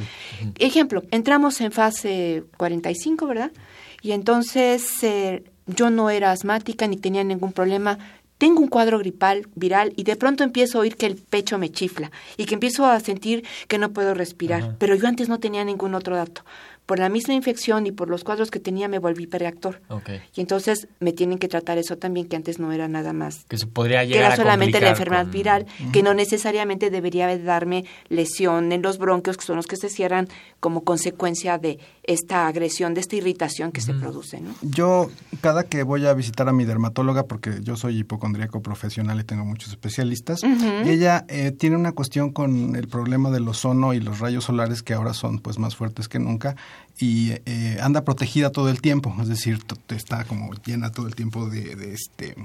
Ejemplo, 0.59 1.03
entramos 1.11 1.61
en 1.63 1.73
fase 1.73 2.45
45, 2.59 3.27
¿verdad? 3.27 3.51
Y 4.03 4.13
entonces 4.13 5.03
eh, 5.05 5.45
yo 5.66 5.90
no 5.90 6.11
era 6.11 6.31
asmática 6.31 6.87
ni 6.87 6.97
tenía 6.97 7.25
ningún 7.25 7.52
problema. 7.52 7.99
Tengo 8.38 8.61
un 8.61 8.69
cuadro 8.69 8.99
gripal 8.99 9.47
viral 9.54 9.92
y 9.97 10.02
de 10.02 10.16
pronto 10.16 10.42
empiezo 10.42 10.78
a 10.78 10.81
oír 10.81 10.97
que 10.97 11.07
el 11.07 11.16
pecho 11.16 11.59
me 11.59 11.71
chifla 11.71 12.11
y 12.37 12.47
que 12.47 12.54
empiezo 12.54 12.87
a 12.87 12.99
sentir 12.99 13.45
que 13.69 13.78
no 13.78 13.92
puedo 13.92 14.14
respirar. 14.14 14.62
Ajá. 14.62 14.76
Pero 14.78 14.97
yo 14.97 15.07
antes 15.07 15.28
no 15.28 15.38
tenía 15.38 15.64
ningún 15.64 15.95
otro 15.95 16.16
dato. 16.16 16.45
Por 16.87 16.99
la 16.99 17.09
misma 17.09 17.33
infección 17.35 17.87
y 17.87 17.93
por 17.93 18.11
los 18.11 18.25
cuadros 18.25 18.51
que 18.51 18.59
tenía 18.59 18.89
me 18.89 18.99
volví 18.99 19.23
hiperreactor. 19.25 19.81
Y 20.35 20.41
entonces 20.41 20.89
me 21.01 21.12
tienen 21.12 21.39
que 21.39 21.47
tratar 21.49 21.79
eso 21.79 21.97
también, 21.97 22.27
que 22.27 22.37
antes 22.37 22.59
no 22.59 22.73
era 22.73 22.89
nada 22.89 23.12
más. 23.12 23.45
Que 23.49 23.57
se 23.57 23.67
podría 23.67 24.01
Que 24.01 24.09
llegar 24.09 24.25
era 24.25 24.35
a 24.35 24.37
solamente 24.37 24.81
la 24.81 24.91
enfermedad 24.91 25.23
con- 25.23 25.31
viral, 25.31 25.67
que 25.93 26.03
no 26.03 26.12
necesariamente 26.12 26.91
debería 26.91 27.27
de 27.29 27.39
darme 27.43 27.85
lesión 28.09 28.73
en 28.73 28.83
los 28.83 28.99
bronquios, 28.99 29.37
que 29.37 29.45
son 29.45 29.57
los 29.57 29.67
que 29.67 29.77
se 29.77 29.89
cierran 29.89 30.29
como 30.61 30.83
consecuencia 30.85 31.57
de 31.59 31.79
esta 32.03 32.47
agresión, 32.49 32.95
de 32.95 33.01
esta 33.01 33.15
irritación 33.17 33.71
que 33.73 33.81
se 33.81 33.95
produce. 33.95 34.41
¿no? 34.41 34.55
Yo, 34.62 35.09
cada 35.41 35.62
que 35.65 35.85
voy 35.85 36.07
a 36.07 36.15
visitar 36.15 36.49
a 36.49 36.53
mi 36.53 36.65
dermatóloga, 36.65 37.25
porque 37.25 37.61
yo 37.62 37.77
soy 37.77 37.99
hipocondríaco 38.01 38.61
profesional 38.61 39.21
y 39.21 39.25
tengo 39.25 39.45
muchos 39.45 39.71
especialistas, 39.71 40.41
y 40.85 40.89
ella 40.91 41.25
eh, 41.29 41.53
tiene 41.53 41.77
una 41.77 41.93
cuestión 41.93 42.33
con 42.33 42.75
el 42.77 42.89
problema 42.89 43.31
del 43.31 43.47
ozono 43.49 43.95
y 43.95 44.01
los 44.01 44.19
rayos 44.19 44.45
solares 44.45 44.83
que 44.83 44.95
ahora 44.95 45.15
son 45.15 45.39
pues 45.39 45.59
más 45.59 45.77
fuertes 45.77 46.09
que 46.09 46.19
nunca 46.19 46.57
y 46.99 47.33
eh, 47.47 47.79
anda 47.83 48.02
protegida 48.05 48.50
todo 48.50 48.69
el 48.69 48.81
tiempo, 48.81 49.12
es 49.21 49.26
decir, 49.26 49.59
está 49.88 50.25
como 50.25 50.52
llena 50.64 50.93
todo 50.93 51.09
el 51.09 51.17
tiempo 51.17 51.49
de, 51.49 51.75
de 51.75 51.95
este 51.95 52.37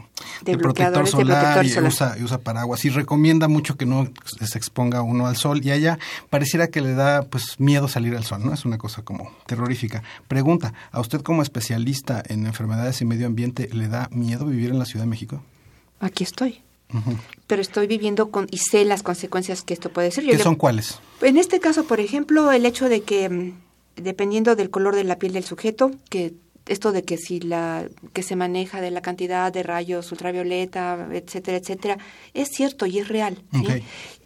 De 0.41 0.57
protector 0.57 1.03
de 1.05 1.12
solar 1.12 1.38
protector 1.53 1.65
y 1.65 1.69
solar. 1.69 1.91
usa, 1.91 2.15
y 2.17 2.24
usa 2.24 2.38
paraguas 2.39 2.84
y 2.86 2.89
recomienda 2.89 3.48
mucho 3.50 3.75
que 3.77 3.86
no 3.86 4.07
se 4.39 4.57
exponga 4.57 5.01
uno 5.03 5.27
al 5.27 5.36
sol 5.36 5.62
y 5.63 5.69
a 5.69 5.75
ella 5.75 6.00
pareciera 6.31 6.69
que 6.69 6.81
le 6.81 6.93
da 6.93 7.24
pues 7.24 7.60
miedo 7.60 7.88
salir 7.88 8.15
al 8.15 8.24
sol, 8.24 8.41
¿no? 8.43 8.53
Es 8.53 8.65
una 8.65 8.77
cosa 8.79 9.03
como 9.03 9.31
terrorífica. 9.46 10.01
Pregunta, 10.27 10.74
¿a 10.91 11.01
usted 11.01 11.22
como 11.22 11.43
especialista 11.43 12.24
en 12.27 12.48
enfermedades 12.48 13.00
y 13.01 13.05
medio 13.05 13.27
ambiente 13.27 13.69
le 13.74 13.88
da 13.89 14.07
miedo 14.12 14.46
vivir 14.46 14.72
en 14.72 14.79
la 14.79 14.86
Ciudad 14.86 15.03
de 15.05 15.10
México? 15.10 15.43
Aquí 16.00 16.24
estoy. 16.24 16.62
Pero 17.48 17.62
estoy 17.62 17.86
viviendo 17.86 18.31
con 18.31 18.48
y 18.50 18.57
sé 18.60 18.86
las 18.86 19.03
consecuencias 19.03 19.62
que 19.62 19.74
esto 19.74 19.89
puede 19.89 20.10
ser. 20.10 20.24
Yo 20.24 20.31
¿Qué 20.31 20.38
le- 20.38 20.43
son 20.43 20.55
cuáles? 20.55 21.00
En 21.22 21.38
este 21.38 21.60
caso, 21.60 21.84
por 21.86 22.00
ejemplo, 22.00 22.51
el 22.53 22.65
hecho 22.65 22.88
de 22.88 23.01
que, 23.03 23.27
mm, 23.29 23.51
dependiendo 23.98 24.56
del 24.56 24.70
color 24.70 24.96
de 24.96 25.04
la 25.04 25.18
piel 25.20 25.34
del 25.34 25.44
sujeto, 25.44 25.92
que 26.10 26.34
esto 26.68 26.92
de 26.92 27.04
que 27.04 27.18
si 27.18 27.39
la 27.39 27.88
que 28.13 28.24
se 28.24 28.36
maneja 28.36 28.82
de 28.82 28.92
la 28.92 29.01
cantidad 29.01 29.51
de 29.54 29.63
rayos 29.63 30.12
ultravioleta, 30.12 31.08
etcétera, 31.13 31.58
etcétera, 31.58 31.98
es 32.34 32.50
cierto 32.50 32.86
y 32.86 33.00
es 33.00 33.08
real. 33.08 33.38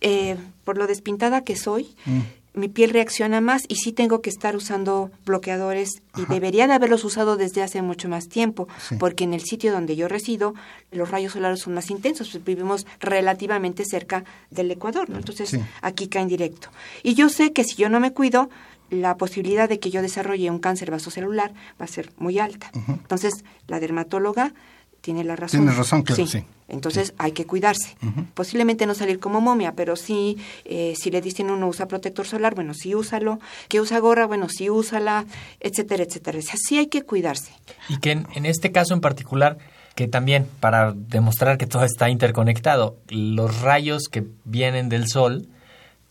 Eh, 0.01 0.35
por 0.63 0.77
lo 0.77 0.87
despintada 0.87 1.43
que 1.43 1.55
soy, 1.55 1.95
Mm. 2.05 2.19
mi 2.53 2.67
piel 2.67 2.89
reacciona 2.89 3.39
más 3.41 3.63
y 3.67 3.75
sí 3.75 3.91
tengo 3.93 4.21
que 4.21 4.29
estar 4.31 4.55
usando 4.55 5.11
bloqueadores 5.25 6.01
y 6.17 6.25
debería 6.25 6.67
de 6.67 6.73
haberlos 6.73 7.03
usado 7.05 7.37
desde 7.37 7.61
hace 7.61 7.81
mucho 7.83 8.09
más 8.09 8.27
tiempo, 8.27 8.67
Sí. 8.89 8.95
porque 8.95 9.23
en 9.23 9.33
el 9.33 9.41
sitio 9.41 9.71
donde 9.71 9.95
yo 9.95 10.07
resido 10.07 10.53
los 10.91 11.09
rayos 11.11 11.33
solares 11.33 11.61
son 11.61 11.75
más 11.75 11.89
intensos, 11.91 12.29
pues 12.31 12.43
vivimos 12.43 12.85
relativamente 12.99 13.85
cerca 13.85 14.25
del 14.49 14.71
Ecuador, 14.71 15.09
¿no? 15.09 15.17
Entonces 15.17 15.49
Sí. 15.51 15.59
aquí 15.81 16.07
caen 16.07 16.27
directo. 16.27 16.69
Y 17.03 17.13
yo 17.13 17.29
sé 17.29 17.53
que 17.53 17.63
si 17.63 17.75
yo 17.75 17.87
no 17.87 17.99
me 17.99 18.11
cuido, 18.11 18.49
la 18.91 19.17
posibilidad 19.17 19.67
de 19.67 19.79
que 19.79 19.89
yo 19.89 20.01
desarrolle 20.03 20.51
un 20.51 20.59
cáncer 20.59 20.91
vasocelular 20.91 21.53
va 21.79 21.85
a 21.85 21.87
ser 21.87 22.11
muy 22.17 22.37
alta. 22.37 22.69
Entonces, 22.87 23.43
la 23.67 23.79
dermatóloga 23.79 24.53
tiene 24.99 25.23
la 25.23 25.35
razón. 25.35 25.61
Tiene 25.61 25.75
razón, 25.75 26.03
claro, 26.03 26.27
sí. 26.27 26.43
Entonces 26.67 27.13
hay 27.17 27.31
que 27.31 27.45
cuidarse. 27.45 27.97
Posiblemente 28.33 28.85
no 28.85 28.93
salir 28.93 29.19
como 29.19 29.41
momia, 29.41 29.73
pero 29.73 29.95
sí, 29.95 30.37
eh, 30.63 30.93
si 30.97 31.09
le 31.09 31.21
dicen 31.21 31.49
uno 31.49 31.67
usa 31.67 31.87
protector 31.87 32.27
solar, 32.27 32.53
bueno, 32.53 32.73
sí 32.73 32.93
úsalo. 32.95 33.39
Que 33.67 33.81
usa 33.81 33.99
gorra, 33.99 34.25
bueno, 34.25 34.47
sí 34.47 34.69
úsala, 34.69 35.25
etcétera, 35.59 36.03
etcétera. 36.03 36.39
O 36.39 36.41
sea, 36.41 36.55
sí 36.57 36.77
hay 36.77 36.87
que 36.87 37.01
cuidarse. 37.01 37.51
Y 37.89 37.97
que 37.97 38.11
en, 38.11 38.27
en 38.35 38.45
este 38.45 38.71
caso 38.71 38.93
en 38.93 39.01
particular, 39.01 39.57
que 39.95 40.07
también 40.07 40.47
para 40.59 40.93
demostrar 40.93 41.57
que 41.57 41.65
todo 41.65 41.83
está 41.83 42.09
interconectado, 42.09 42.97
los 43.09 43.61
rayos 43.61 44.03
que 44.09 44.25
vienen 44.45 44.87
del 44.87 45.07
sol 45.07 45.47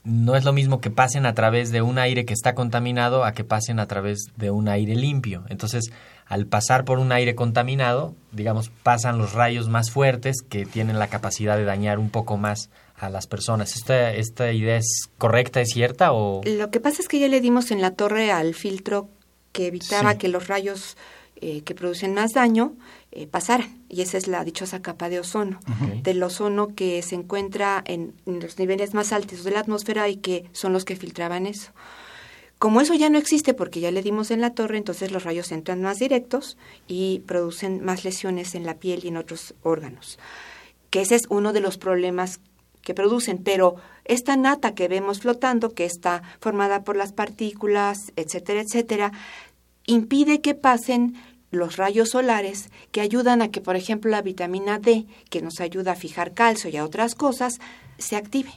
no 0.04 0.34
es 0.36 0.44
lo 0.44 0.52
mismo 0.52 0.80
que 0.80 0.90
pasen 0.90 1.26
a 1.26 1.34
través 1.34 1.70
de 1.72 1.82
un 1.82 1.98
aire 1.98 2.24
que 2.24 2.32
está 2.32 2.54
contaminado 2.54 3.24
a 3.24 3.32
que 3.32 3.44
pasen 3.44 3.78
a 3.80 3.86
través 3.86 4.28
de 4.36 4.50
un 4.50 4.68
aire 4.68 4.94
limpio. 4.94 5.44
Entonces, 5.48 5.90
al 6.26 6.46
pasar 6.46 6.84
por 6.84 6.98
un 6.98 7.12
aire 7.12 7.34
contaminado, 7.34 8.14
digamos, 8.32 8.70
pasan 8.82 9.18
los 9.18 9.32
rayos 9.34 9.68
más 9.68 9.90
fuertes 9.90 10.36
que 10.48 10.64
tienen 10.64 10.98
la 10.98 11.08
capacidad 11.08 11.56
de 11.56 11.64
dañar 11.64 11.98
un 11.98 12.08
poco 12.10 12.36
más 12.36 12.70
a 12.96 13.10
las 13.10 13.26
personas. 13.26 13.76
¿Esta, 13.76 14.12
esta 14.12 14.52
idea 14.52 14.76
es 14.76 15.08
correcta, 15.18 15.60
es 15.60 15.70
cierta 15.70 16.12
o...? 16.12 16.40
Lo 16.44 16.70
que 16.70 16.80
pasa 16.80 17.02
es 17.02 17.08
que 17.08 17.18
ya 17.18 17.28
le 17.28 17.40
dimos 17.40 17.70
en 17.70 17.80
la 17.80 17.90
torre 17.92 18.30
al 18.32 18.54
filtro 18.54 19.08
que 19.52 19.66
evitaba 19.66 20.12
Sí. 20.12 20.18
que 20.18 20.28
los 20.28 20.48
rayos 20.48 20.96
eh, 21.42 21.62
que 21.62 21.74
producen 21.74 22.14
más 22.14 22.32
daño 22.32 22.74
eh. 23.12 23.28
Y 23.88 24.02
esa 24.02 24.18
es 24.18 24.28
la 24.28 24.44
dichosa 24.44 24.82
capa 24.82 25.08
de 25.08 25.20
ozono. 25.20 25.58
Del 26.02 26.22
ozono 26.22 26.74
que 26.74 27.02
se 27.02 27.16
encuentra 27.16 27.82
en, 27.84 28.14
en 28.26 28.40
los 28.40 28.58
niveles 28.58 28.94
más 28.94 29.12
altos 29.12 29.44
de 29.44 29.50
la 29.50 29.60
atmósfera 29.60 30.08
y 30.08 30.16
que 30.16 30.48
son 30.52 30.72
los 30.72 30.84
que 30.84 30.96
filtraban 30.96 31.46
eso. 31.46 31.72
Como 32.60 32.82
eso 32.82 32.92
ya 32.92 33.08
no 33.08 33.16
existe 33.16 33.54
porque 33.54 33.80
ya 33.80 33.90
le 33.90 34.02
dimos 34.02 34.30
en 34.30 34.42
la 34.42 34.50
torre, 34.50 34.76
entonces 34.76 35.12
los 35.12 35.24
rayos 35.24 35.50
entran 35.50 35.80
más 35.80 35.98
directos 35.98 36.58
y 36.86 37.20
producen 37.20 37.82
más 37.82 38.04
lesiones 38.04 38.54
en 38.54 38.66
la 38.66 38.74
piel 38.74 39.00
y 39.02 39.08
en 39.08 39.16
otros 39.16 39.54
órganos. 39.62 40.18
Que 40.90 41.00
ese 41.00 41.14
es 41.14 41.22
uno 41.30 41.54
de 41.54 41.60
los 41.60 41.78
problemas 41.78 42.40
que 42.82 42.92
producen, 42.92 43.38
pero 43.38 43.76
esta 44.04 44.36
nata 44.36 44.74
que 44.74 44.88
vemos 44.88 45.20
flotando, 45.20 45.70
que 45.70 45.86
está 45.86 46.22
formada 46.38 46.84
por 46.84 46.96
las 46.96 47.12
partículas, 47.12 48.12
etcétera, 48.16 48.60
etcétera, 48.60 49.12
impide 49.86 50.42
que 50.42 50.54
pasen 50.54 51.14
los 51.50 51.76
rayos 51.76 52.10
solares 52.10 52.70
que 52.92 53.00
ayudan 53.00 53.42
a 53.42 53.50
que, 53.50 53.60
por 53.60 53.76
ejemplo, 53.76 54.10
la 54.10 54.22
vitamina 54.22 54.78
D, 54.78 55.06
que 55.30 55.42
nos 55.42 55.60
ayuda 55.60 55.92
a 55.92 55.96
fijar 55.96 56.32
calcio 56.32 56.70
y 56.70 56.76
a 56.76 56.84
otras 56.84 57.14
cosas, 57.14 57.58
se 57.98 58.16
active. 58.16 58.50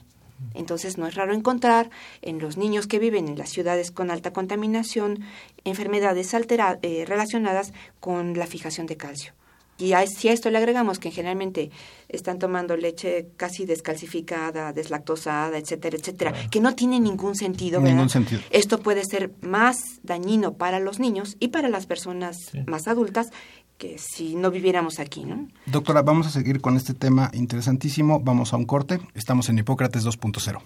Entonces 0.54 0.98
no 0.98 1.08
es 1.08 1.16
raro 1.16 1.34
encontrar 1.34 1.90
en 2.22 2.40
los 2.40 2.58
niños 2.58 2.86
que 2.86 3.00
viven 3.00 3.28
en 3.28 3.38
las 3.38 3.50
ciudades 3.50 3.92
con 3.92 4.12
alta 4.12 4.34
contaminación 4.34 5.24
enfermedades 5.64 6.34
altera- 6.34 6.80
eh, 6.82 7.06
relacionadas 7.08 7.74
con 8.00 8.38
la 8.38 8.46
fijación 8.46 8.86
de 8.86 8.98
calcio. 8.98 9.34
Y 9.78 9.94
a, 9.94 10.06
si 10.06 10.28
a 10.30 10.34
esto 10.34 10.50
le 10.52 10.60
agregamos 10.60 11.00
que 11.00 11.10
generalmente 11.12 11.72
están 12.08 12.38
tomando 12.40 12.78
leche 12.78 13.30
casi 13.38 13.66
descalcificada, 13.66 14.72
deslactosada, 14.72 15.58
etcétera, 15.58 15.98
etcétera, 15.98 16.34
que 16.52 16.60
no 16.60 16.76
tiene 16.76 17.00
ningún 17.00 17.36
sentido, 17.36 17.80
Ningún 17.80 17.98
¿verdad? 17.98 18.12
sentido. 18.12 18.42
Esto 18.52 18.80
puede 18.80 19.04
ser 19.04 19.32
más 19.42 19.78
dañino 20.04 20.54
para 20.54 20.80
los 20.80 21.00
niños 21.00 21.38
y 21.40 21.48
para 21.48 21.70
las 21.70 21.86
personas 21.88 22.38
más 22.68 22.88
adultas 22.88 23.30
que 23.80 23.98
si 23.98 24.36
no 24.36 24.52
viviéramos 24.52 25.00
aquí, 25.00 25.26
¿no? 25.26 25.48
Doctora, 25.66 26.04
vamos 26.04 26.28
a 26.28 26.30
seguir 26.30 26.62
con 26.62 26.78
este 26.78 26.94
tema 26.94 27.32
interesantísimo. 27.34 28.20
Vamos 28.20 28.54
a 28.54 28.58
un 28.58 28.66
corte. 28.66 29.00
Estamos 29.16 29.50
en 29.50 29.58
Hipócrates 29.58 30.06
2.0. 30.06 30.62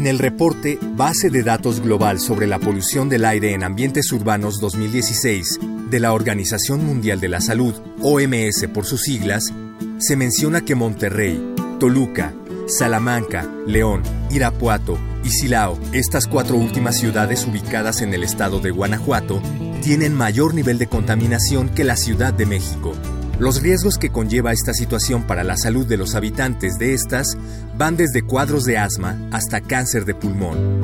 En 0.00 0.06
el 0.06 0.18
reporte 0.18 0.78
Base 0.96 1.28
de 1.28 1.42
Datos 1.42 1.80
Global 1.80 2.20
sobre 2.20 2.46
la 2.46 2.58
Polución 2.58 3.10
del 3.10 3.26
Aire 3.26 3.52
en 3.52 3.62
Ambientes 3.62 4.10
Urbanos 4.12 4.58
2016 4.58 5.58
de 5.90 6.00
la 6.00 6.14
Organización 6.14 6.86
Mundial 6.86 7.20
de 7.20 7.28
la 7.28 7.42
Salud, 7.42 7.74
OMS 8.00 8.66
por 8.72 8.86
sus 8.86 9.02
siglas, 9.02 9.52
se 9.98 10.16
menciona 10.16 10.62
que 10.62 10.74
Monterrey, 10.74 11.54
Toluca, 11.78 12.32
Salamanca, 12.66 13.46
León, 13.66 14.02
Irapuato 14.30 14.96
y 15.22 15.28
Silao, 15.28 15.78
estas 15.92 16.26
cuatro 16.26 16.56
últimas 16.56 16.96
ciudades 16.96 17.46
ubicadas 17.46 18.00
en 18.00 18.14
el 18.14 18.22
estado 18.22 18.58
de 18.60 18.70
Guanajuato, 18.70 19.42
tienen 19.82 20.14
mayor 20.14 20.54
nivel 20.54 20.78
de 20.78 20.86
contaminación 20.86 21.68
que 21.68 21.84
la 21.84 21.96
Ciudad 21.96 22.32
de 22.32 22.46
México. 22.46 22.94
Los 23.40 23.62
riesgos 23.62 23.96
que 23.96 24.10
conlleva 24.10 24.52
esta 24.52 24.74
situación 24.74 25.26
para 25.26 25.44
la 25.44 25.56
salud 25.56 25.86
de 25.86 25.96
los 25.96 26.14
habitantes 26.14 26.76
de 26.76 26.92
estas 26.92 27.38
van 27.74 27.96
desde 27.96 28.20
cuadros 28.20 28.64
de 28.64 28.76
asma 28.76 29.18
hasta 29.32 29.62
cáncer 29.62 30.04
de 30.04 30.14
pulmón. 30.14 30.82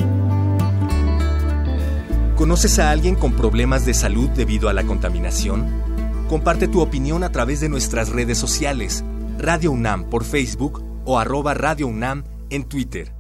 ¿Conoces 2.34 2.78
a 2.78 2.90
alguien 2.90 3.14
con 3.14 3.34
problemas 3.34 3.84
de 3.84 3.92
salud 3.92 4.30
debido 4.30 4.70
a 4.70 4.72
la 4.72 4.84
contaminación? 4.84 5.66
Comparte 6.30 6.66
tu 6.66 6.80
opinión 6.80 7.24
a 7.24 7.30
través 7.30 7.60
de 7.60 7.68
nuestras 7.68 8.08
redes 8.08 8.38
sociales, 8.38 9.04
Radio 9.38 9.70
UNAM 9.70 10.08
por 10.08 10.24
Facebook 10.24 10.82
o 11.04 11.18
arroba 11.18 11.52
Radio 11.52 11.86
UNAM 11.86 12.24
en 12.48 12.64
Twitter. 12.64 13.12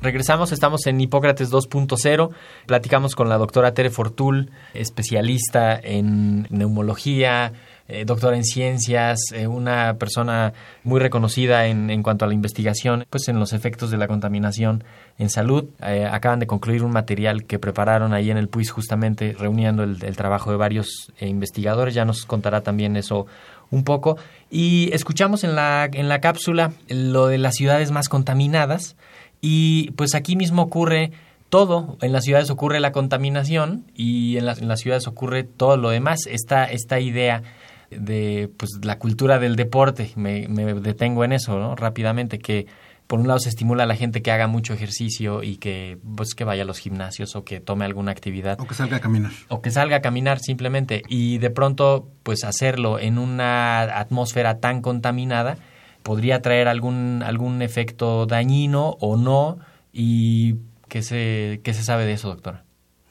Regresamos, 0.00 0.52
estamos 0.52 0.86
en 0.86 1.00
Hipócrates 1.00 1.50
2.0. 1.50 2.30
Platicamos 2.66 3.16
con 3.16 3.28
la 3.28 3.38
doctora 3.38 3.72
Tere 3.74 3.90
Fortul, 3.90 4.50
especialista 4.74 5.74
en 5.74 6.46
neumología, 6.50 7.52
eh, 7.88 8.04
doctora 8.04 8.36
en 8.36 8.44
ciencias, 8.44 9.18
eh, 9.32 9.46
una 9.46 9.94
persona 9.94 10.52
muy 10.82 11.00
reconocida 11.00 11.66
en, 11.66 11.90
en, 11.90 12.02
cuanto 12.02 12.24
a 12.24 12.28
la 12.28 12.34
investigación, 12.34 13.06
pues 13.10 13.28
en 13.28 13.38
los 13.38 13.52
efectos 13.52 13.90
de 13.90 13.96
la 13.96 14.08
contaminación 14.08 14.84
en 15.18 15.30
salud. 15.30 15.66
Eh, 15.82 16.08
acaban 16.10 16.40
de 16.40 16.46
concluir 16.46 16.82
un 16.82 16.92
material 16.92 17.44
que 17.44 17.58
prepararon 17.58 18.12
ahí 18.12 18.30
en 18.30 18.36
el 18.38 18.48
PUIS 18.48 18.70
justamente 18.70 19.34
reuniendo 19.38 19.82
el, 19.82 20.02
el 20.04 20.16
trabajo 20.16 20.50
de 20.50 20.56
varios 20.56 21.12
eh, 21.18 21.28
investigadores. 21.28 21.94
Ya 21.94 22.04
nos 22.04 22.26
contará 22.26 22.62
también 22.62 22.96
eso 22.96 23.26
un 23.70 23.84
poco. 23.84 24.16
Y 24.50 24.90
escuchamos 24.92 25.44
en 25.44 25.54
la, 25.54 25.88
en 25.92 26.08
la 26.08 26.20
cápsula 26.20 26.72
lo 26.88 27.26
de 27.26 27.38
las 27.38 27.54
ciudades 27.54 27.90
más 27.90 28.08
contaminadas. 28.08 28.96
Y 29.40 29.90
pues 29.92 30.14
aquí 30.14 30.36
mismo 30.36 30.62
ocurre 30.62 31.12
todo. 31.48 31.96
En 32.00 32.12
las 32.12 32.24
ciudades 32.24 32.50
ocurre 32.50 32.80
la 32.80 32.92
contaminación 32.92 33.84
y 33.94 34.36
en 34.38 34.46
las, 34.46 34.60
en 34.60 34.68
las 34.68 34.80
ciudades 34.80 35.06
ocurre 35.06 35.44
todo 35.44 35.76
lo 35.76 35.90
demás. 35.90 36.26
Esta, 36.26 36.64
esta 36.64 37.00
idea 37.00 37.42
de 37.90 38.50
pues, 38.56 38.72
la 38.82 38.98
cultura 38.98 39.38
del 39.38 39.56
deporte, 39.56 40.12
me, 40.16 40.48
me 40.48 40.74
detengo 40.74 41.24
en 41.24 41.32
eso 41.32 41.58
¿no? 41.58 41.76
rápidamente, 41.76 42.38
que 42.38 42.66
por 43.06 43.20
un 43.20 43.28
lado 43.28 43.38
se 43.38 43.48
estimula 43.48 43.84
a 43.84 43.86
la 43.86 43.94
gente 43.94 44.22
que 44.22 44.32
haga 44.32 44.46
mucho 44.48 44.74
ejercicio 44.74 45.42
y 45.42 45.58
que 45.58 45.98
pues 46.16 46.34
que 46.34 46.44
vaya 46.44 46.62
a 46.62 46.66
los 46.66 46.78
gimnasios 46.78 47.36
o 47.36 47.44
que 47.44 47.60
tome 47.60 47.84
alguna 47.84 48.10
actividad. 48.10 48.60
O 48.60 48.66
que 48.66 48.74
salga 48.74 48.96
a 48.96 49.00
caminar. 49.00 49.30
o 49.48 49.62
que 49.62 49.70
salga 49.70 49.96
a 49.96 50.02
caminar 50.02 50.40
simplemente. 50.40 51.02
Y 51.08 51.38
de 51.38 51.50
pronto 51.50 52.08
pues 52.22 52.44
hacerlo 52.44 52.98
en 52.98 53.18
una 53.18 53.82
atmósfera 53.82 54.58
tan 54.58 54.82
contaminada 54.82 55.56
podría 56.02 56.42
traer 56.42 56.68
algún 56.68 57.22
algún 57.24 57.62
efecto 57.62 58.26
dañino 58.26 58.96
o 59.00 59.16
no. 59.16 59.58
Y 59.92 60.56
qué 60.88 61.02
se 61.02 61.60
qué 61.62 61.74
se 61.74 61.82
sabe 61.82 62.06
de 62.06 62.12
eso 62.12 62.28
doctora 62.28 62.64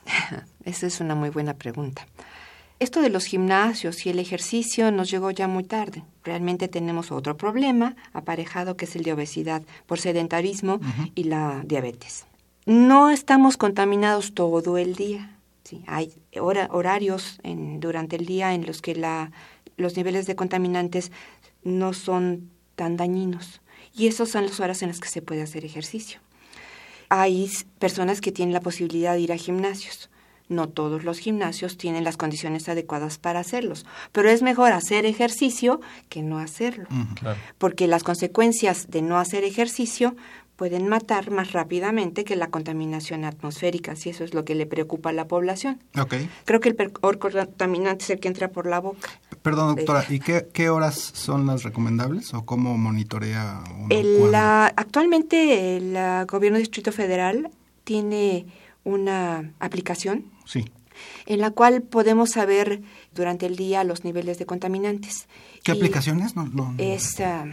esa 0.65 0.88
es 0.88 1.01
una 1.01 1.15
muy 1.15 1.29
buena 1.29 1.55
pregunta 1.55 2.05
esto 2.79 3.01
de 3.01 3.09
los 3.09 3.25
gimnasios 3.25 4.05
y 4.05 4.09
el 4.09 4.19
ejercicio 4.19 4.91
nos 4.91 5.09
llegó 5.09 5.31
ya 5.31 5.47
muy 5.47 5.63
tarde. 5.63 6.03
Realmente 6.23 6.67
tenemos 6.67 7.11
otro 7.11 7.38
problema 7.38 7.95
aparejado 8.13 8.75
que 8.75 8.85
es 8.85 8.95
el 8.95 9.03
de 9.03 9.13
obesidad 9.13 9.61
por 9.85 9.99
sedentarismo 9.99 10.75
uh 10.75 10.79
-huh. 10.79 11.11
y 11.15 11.23
la 11.25 11.61
diabetes. 11.65 12.25
No 12.65 13.11
estamos 13.11 13.57
contaminados 13.57 14.33
todo 14.33 14.77
el 14.77 14.95
día. 14.95 15.38
Sí, 15.63 15.83
hay 15.88 16.11
hora, 16.39 16.67
horarios 16.71 17.39
en, 17.43 17.79
durante 17.79 18.15
el 18.17 18.25
día 18.25 18.53
en 18.53 18.65
los 18.65 18.81
que 18.81 18.95
la, 18.95 19.31
los 19.77 19.95
niveles 19.95 20.27
de 20.27 20.35
contaminantes 20.35 21.11
no 21.63 21.93
son 21.93 22.49
tan 22.75 22.97
dañinos. 22.97 23.61
Y 23.95 24.07
esas 24.07 24.29
son 24.29 24.45
las 24.45 24.59
horas 24.59 24.81
en 24.81 24.89
las 24.89 24.99
que 24.99 25.07
se 25.07 25.21
puede 25.21 25.41
hacer 25.41 25.63
ejercicio. 25.63 26.19
Hay 27.09 27.49
personas 27.79 28.19
que 28.19 28.31
tienen 28.31 28.53
la 28.53 28.61
posibilidad 28.61 29.13
de 29.13 29.21
ir 29.21 29.31
a 29.31 29.38
gimnasios 29.38 30.09
no 30.47 30.69
todos 30.69 31.03
los 31.03 31.19
gimnasios 31.19 31.77
tienen 31.77 32.03
las 32.03 32.17
condiciones 32.17 32.69
adecuadas 32.69 33.17
para 33.17 33.39
hacerlos, 33.39 33.86
pero 34.12 34.29
es 34.29 34.41
mejor 34.41 34.73
hacer 34.73 35.05
ejercicio 35.05 35.81
que 36.10 36.21
no 36.21 36.39
hacerlo, 36.39 36.88
claro. 37.19 37.39
porque 37.58 37.88
las 37.88 38.03
consecuencias 38.03 38.89
de 38.89 39.01
no 39.01 39.17
hacer 39.17 39.43
ejercicio 39.43 40.15
pueden 40.55 40.88
matar 40.88 41.31
más 41.31 41.51
rápidamente 41.51 42.23
que 42.23 42.36
la 42.36 42.47
contaminación 42.47 43.25
atmosférica, 43.25 43.95
si 43.95 44.10
eso 44.10 44.23
es 44.23 44.34
lo 44.34 44.45
que 44.45 44.55
le 44.55 44.65
preocupa 44.65 45.10
a 45.10 45.13
la 45.13 45.27
población. 45.27 45.81
Okay. 45.99 46.29
Creo 46.45 46.60
que 46.60 46.69
el 46.69 46.75
peor 46.75 47.19
contaminante 47.19 48.05
es 48.05 48.10
el 48.12 48.19
que 48.19 48.29
entra 48.29 48.49
por 48.49 48.65
la 48.65 48.79
boca. 48.79 49.10
Perdón, 49.41 49.75
doctora, 49.75 50.05
¿y 50.10 50.19
qué, 50.19 50.47
qué 50.53 50.69
horas 50.69 50.95
son 50.95 51.45
las 51.45 51.63
recomendables 51.63 52.34
o 52.34 52.45
cómo 52.45 52.77
monitorea 52.77 53.63
uno? 53.77 53.88
El, 53.89 54.31
la, 54.31 54.67
actualmente 54.67 55.77
el 55.77 55.95
uh, 55.95 56.25
gobierno 56.25 56.58
del 56.58 56.63
Distrito 56.63 56.91
Federal 56.91 57.49
tiene 57.84 58.45
una 58.84 59.51
aplicación 59.60 60.25
sí. 60.45 60.65
en 61.25 61.41
la 61.41 61.51
cual 61.51 61.81
podemos 61.81 62.31
saber 62.31 62.81
durante 63.13 63.45
el 63.45 63.55
día 63.55 63.84
los 63.84 64.03
niveles 64.03 64.38
de 64.38 64.45
contaminantes. 64.45 65.27
¿Qué 65.63 65.73
y 65.73 65.75
aplicación 65.75 66.21
es? 66.21 66.36
No, 66.36 66.45
no, 66.45 66.73
es 66.77 67.19
uh, 67.19 67.51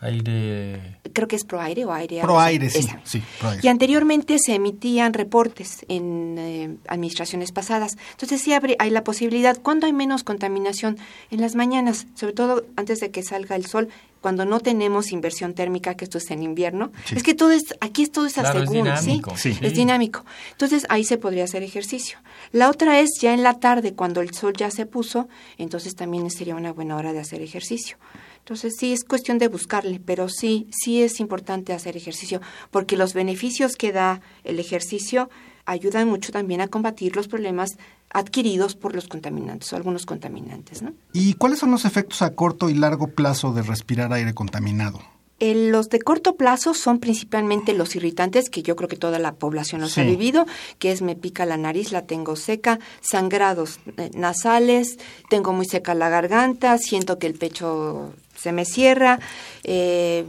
aire. 0.00 0.98
Creo 1.12 1.28
que 1.28 1.36
es 1.36 1.44
ProAire 1.44 1.84
o 1.84 1.92
Aire. 1.92 2.20
ProAire, 2.20 2.68
sí, 2.68 2.86
sí 3.04 3.22
ProAire. 3.38 3.60
Y 3.64 3.68
anteriormente 3.68 4.38
se 4.38 4.54
emitían 4.54 5.14
reportes 5.14 5.84
en 5.88 6.36
eh, 6.38 6.76
administraciones 6.88 7.52
pasadas. 7.52 7.96
Entonces 8.12 8.42
sí 8.42 8.52
abre, 8.52 8.76
hay 8.78 8.90
la 8.90 9.04
posibilidad, 9.04 9.56
cuando 9.60 9.86
hay 9.86 9.92
menos 9.92 10.24
contaminación? 10.24 10.98
En 11.30 11.40
las 11.40 11.54
mañanas, 11.54 12.06
sobre 12.14 12.32
todo 12.32 12.64
antes 12.76 13.00
de 13.00 13.10
que 13.10 13.22
salga 13.22 13.56
el 13.56 13.66
sol, 13.66 13.88
cuando 14.24 14.46
no 14.46 14.58
tenemos 14.58 15.12
inversión 15.12 15.52
térmica, 15.52 15.96
que 15.96 16.06
esto 16.06 16.16
es 16.16 16.30
en 16.30 16.42
invierno, 16.42 16.92
sí. 17.04 17.16
es 17.16 17.22
que 17.22 17.34
todo 17.34 17.50
es, 17.50 17.62
aquí 17.82 18.04
es 18.04 18.10
todo 18.10 18.24
es 18.24 18.32
claro, 18.32 18.60
según, 18.60 18.86
es 18.86 19.02
dinámico. 19.02 19.36
¿sí? 19.36 19.52
Sí. 19.52 19.58
Es 19.60 19.74
dinámico. 19.74 20.24
Entonces 20.52 20.86
ahí 20.88 21.04
se 21.04 21.18
podría 21.18 21.44
hacer 21.44 21.62
ejercicio. 21.62 22.16
La 22.50 22.70
otra 22.70 23.00
es 23.00 23.10
ya 23.20 23.34
en 23.34 23.42
la 23.42 23.60
tarde, 23.60 23.92
cuando 23.92 24.22
el 24.22 24.32
sol 24.32 24.54
ya 24.56 24.70
se 24.70 24.86
puso, 24.86 25.28
entonces 25.58 25.94
también 25.94 26.30
sería 26.30 26.54
una 26.54 26.72
buena 26.72 26.96
hora 26.96 27.12
de 27.12 27.20
hacer 27.20 27.42
ejercicio. 27.42 27.98
Entonces 28.38 28.76
sí 28.78 28.94
es 28.94 29.04
cuestión 29.04 29.36
de 29.36 29.48
buscarle, 29.48 30.00
pero 30.02 30.30
sí, 30.30 30.68
sí 30.70 31.02
es 31.02 31.20
importante 31.20 31.74
hacer 31.74 31.94
ejercicio, 31.94 32.40
porque 32.70 32.96
los 32.96 33.12
beneficios 33.12 33.76
que 33.76 33.92
da 33.92 34.22
el 34.42 34.58
ejercicio 34.58 35.28
ayudan 35.66 36.08
mucho 36.08 36.32
también 36.32 36.60
a 36.60 36.68
combatir 36.68 37.16
los 37.16 37.28
problemas 37.28 37.76
adquiridos 38.10 38.74
por 38.74 38.94
los 38.94 39.08
contaminantes 39.08 39.72
o 39.72 39.76
algunos 39.76 40.06
contaminantes. 40.06 40.82
¿no? 40.82 40.92
¿Y 41.12 41.34
cuáles 41.34 41.58
son 41.58 41.70
los 41.70 41.84
efectos 41.84 42.22
a 42.22 42.34
corto 42.34 42.70
y 42.70 42.74
largo 42.74 43.08
plazo 43.08 43.52
de 43.52 43.62
respirar 43.62 44.12
aire 44.12 44.34
contaminado? 44.34 45.00
Los 45.40 45.90
de 45.90 45.98
corto 45.98 46.36
plazo 46.36 46.72
son 46.72 47.00
principalmente 47.00 47.74
los 47.74 47.96
irritantes, 47.96 48.48
que 48.48 48.62
yo 48.62 48.76
creo 48.76 48.88
que 48.88 48.96
toda 48.96 49.18
la 49.18 49.34
población 49.34 49.80
los 49.80 49.92
Sí. 49.92 50.00
ha 50.00 50.04
vivido, 50.04 50.46
que 50.78 50.90
es 50.92 51.02
me 51.02 51.16
pica 51.16 51.44
la 51.44 51.56
nariz, 51.58 51.92
la 51.92 52.02
tengo 52.06 52.36
seca, 52.36 52.78
sangrados 53.02 53.78
eh, 53.98 54.10
nasales, 54.14 54.96
tengo 55.28 55.52
muy 55.52 55.66
seca 55.66 55.92
la 55.94 56.08
garganta, 56.08 56.78
siento 56.78 57.18
que 57.18 57.26
el 57.26 57.34
pecho 57.34 58.14
se 58.36 58.52
me 58.52 58.64
cierra, 58.64 59.18
eh, 59.64 60.24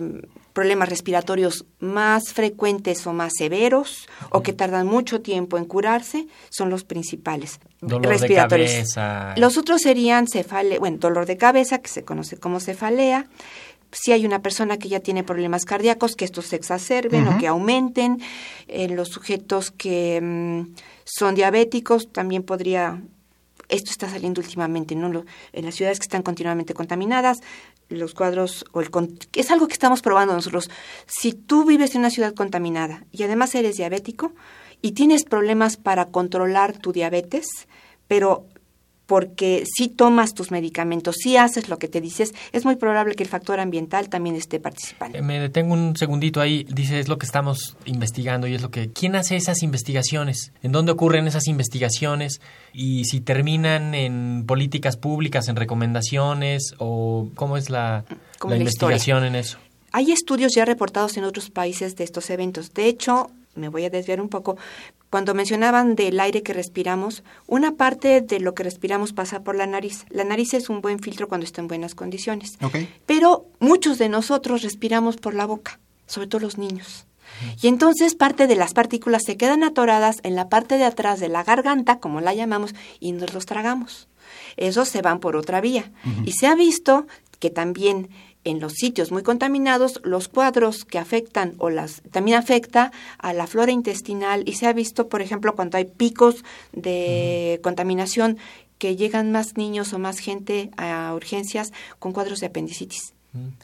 problemas 0.56 0.88
respiratorios 0.88 1.66
más 1.80 2.32
frecuentes 2.34 3.06
o 3.06 3.12
más 3.12 3.34
severos 3.38 4.08
o 4.32 4.42
que 4.42 4.54
tardan 4.54 4.88
mucho 4.88 5.20
tiempo 5.20 5.58
en 5.58 5.66
curarse 5.66 6.28
son 6.50 6.70
los 6.70 6.86
principales 6.86 7.60
Dolor 7.82 8.08
respiratorios. 8.08 8.72
de 8.72 8.76
cabeza. 8.78 9.34
Los 9.36 9.58
otros 9.58 9.82
serían 9.82 10.28
cefale, 10.28 10.80
bueno, 10.80 10.98
dolor 10.98 11.26
de 11.26 11.36
cabeza, 11.36 11.80
que 11.80 11.90
se 11.90 12.06
conoce 12.06 12.38
como 12.38 12.62
cefalea, 12.62 13.28
si 13.92 14.14
hay 14.14 14.26
una 14.26 14.42
persona 14.42 14.78
que 14.78 14.88
ya 14.88 15.02
tiene 15.02 15.24
problemas 15.26 15.66
cardíacos, 15.66 16.16
que 16.16 16.26
estos 16.26 16.46
se 16.46 16.56
exacerben 16.56 17.28
o 17.28 17.38
que 17.38 17.48
aumenten. 17.48 18.22
En 18.68 18.96
los 18.96 19.10
sujetos 19.10 19.72
que 19.72 20.20
mm, 20.22 20.74
son 21.04 21.36
diabéticos 21.36 22.12
también 22.12 22.44
podría 22.44 23.02
esto 23.70 23.92
está 23.92 24.10
saliendo 24.10 24.42
últimamente, 24.42 24.96
¿no? 24.96 25.24
en 25.54 25.66
las 25.66 25.76
ciudades 25.76 26.00
que 26.00 26.04
están 26.04 26.22
continuamente 26.22 26.74
contaminadas, 26.74 27.42
los 27.90 28.14
cuadros, 28.14 28.66
o 28.72 28.82
el, 28.82 28.90
es 29.34 29.52
algo 29.52 29.68
que 29.68 29.74
estamos 29.74 30.02
probando 30.02 30.34
nosotros. 30.34 30.70
Si 31.06 31.34
tú 31.34 31.66
vives 31.66 31.94
en 31.94 32.00
una 32.00 32.10
ciudad 32.10 32.34
contaminada 32.34 33.06
y 33.12 33.24
además 33.24 33.56
eres 33.56 33.78
diabético 33.78 34.34
y 34.82 34.92
tienes 34.92 35.24
problemas 35.24 35.78
para 35.78 36.06
controlar 36.06 36.78
tu 36.78 36.92
diabetes, 36.92 37.46
pero 38.08 38.48
porque 39.06 39.64
si 39.66 39.88
tomas 39.88 40.34
tus 40.34 40.52
medicamentos, 40.52 41.16
si 41.22 41.38
haces 41.38 41.70
lo 41.70 41.78
que 41.78 41.88
te 41.88 42.02
dices, 42.02 42.34
es 42.52 42.66
muy 42.66 42.76
probable 42.76 43.16
que 43.16 43.24
el 43.24 43.30
factor 43.30 43.60
ambiental 43.60 44.10
también 44.10 44.36
esté 44.36 44.60
participando. 44.60 45.18
Eh, 45.18 45.22
me 45.22 45.40
detengo 45.40 45.74
un 45.74 45.96
segundito 45.96 46.42
ahí, 46.42 46.66
dice, 46.70 47.00
es 47.00 47.08
lo 47.08 47.18
que 47.18 47.26
estamos 47.26 47.78
investigando 47.86 48.48
y 48.48 48.56
es 48.56 48.62
lo 48.62 48.72
que... 48.72 48.92
¿Quién 48.92 49.16
hace 49.16 49.36
esas 49.36 49.64
investigaciones? 49.64 50.52
¿En 50.64 50.72
dónde 50.72 50.92
ocurren 50.92 51.28
esas 51.28 51.48
investigaciones? 51.48 52.42
Y 52.74 53.06
si 53.06 53.22
terminan 53.22 53.94
en 53.94 54.46
políticas 54.48 54.98
públicas, 54.98 55.48
en 55.48 55.56
recomendaciones 55.56 56.74
o 56.78 57.30
cómo 57.36 57.58
es 57.58 57.70
la, 57.70 58.06
investigación 58.44 59.24
en 59.24 59.36
eso. 59.36 59.58
Hay 59.92 60.12
estudios 60.12 60.54
ya 60.54 60.66
reportados 60.66 61.16
en 61.18 61.24
otros 61.24 61.50
países 61.50 61.96
de 61.96 62.04
estos 62.04 62.30
eventos. 62.30 62.74
De 62.74 62.88
hecho, 62.88 63.32
me 63.56 63.70
voy 63.70 63.86
a 63.86 63.90
desviar 63.90 64.22
un 64.22 64.30
poco, 64.30 64.58
cuando 65.10 65.34
mencionaban 65.34 65.96
del 65.96 66.20
aire 66.20 66.44
que 66.44 66.54
respiramos, 66.54 67.24
una 67.48 67.76
parte 67.76 68.22
de 68.22 68.40
lo 68.40 68.54
que 68.54 68.64
respiramos 68.64 69.14
pasa 69.14 69.44
por 69.44 69.56
la 69.56 69.66
nariz. 69.66 70.06
La 70.10 70.24
nariz 70.24 70.54
es 70.54 70.70
un 70.70 70.82
buen 70.82 71.00
filtro 71.00 71.28
cuando 71.28 71.46
está 71.46 71.62
en 71.62 71.68
buenas 71.68 71.96
condiciones. 71.96 72.58
Pero 73.06 73.46
muchos 73.60 73.98
de 73.98 74.10
nosotros 74.10 74.62
respiramos 74.62 75.18
por 75.18 75.34
la 75.34 75.46
boca, 75.46 75.80
sobre 76.06 76.28
todo 76.28 76.42
los 76.42 76.58
niños. 76.58 77.08
Y 77.62 77.68
entonces 77.68 78.16
parte 78.16 78.48
de 78.48 78.56
las 78.56 78.74
partículas 78.74 79.24
se 79.26 79.38
quedan 79.38 79.64
atoradas 79.64 80.20
en 80.24 80.36
la 80.36 80.50
parte 80.50 80.78
de 80.78 80.86
atrás 80.86 81.20
de 81.20 81.30
la 81.30 81.44
garganta, 81.44 82.00
como 82.00 82.22
la 82.22 82.34
llamamos, 82.34 82.76
y 83.00 83.12
nos 83.12 83.34
los 83.34 83.46
tragamos. 83.46 84.08
Esos 84.58 84.90
se 84.90 85.02
van 85.02 85.20
por 85.20 85.36
otra 85.36 85.62
vía. 85.62 85.92
Y 86.24 86.34
se 86.34 86.48
ha 86.48 86.56
visto 86.56 87.08
que 87.40 87.50
también 87.50 88.10
en 88.46 88.60
los 88.60 88.74
sitios 88.74 89.12
muy 89.12 89.24
contaminados, 89.24 90.00
los 90.04 90.28
cuadros 90.30 90.86
que 90.86 91.00
afectan 91.00 91.56
o 91.58 91.70
las 91.70 92.02
también 92.12 92.38
afecta 92.38 92.92
a 93.18 93.34
la 93.34 93.48
flora 93.48 93.72
intestinal 93.72 94.44
y 94.48 94.54
se 94.54 94.68
ha 94.68 94.74
visto, 94.74 95.10
por 95.10 95.22
ejemplo, 95.22 95.56
cuando 95.56 95.78
hay 95.78 95.86
picos 95.86 96.46
de 96.72 97.60
contaminación 97.64 98.38
que 98.78 98.96
llegan 98.96 99.32
más 99.32 99.58
niños 99.58 99.94
o 99.94 100.00
más 100.00 100.20
gente 100.20 100.70
a 100.78 101.14
urgencias 101.14 101.74
con 102.00 102.14
cuadros 102.14 102.40
de 102.40 102.48
apendicitis 102.48 103.16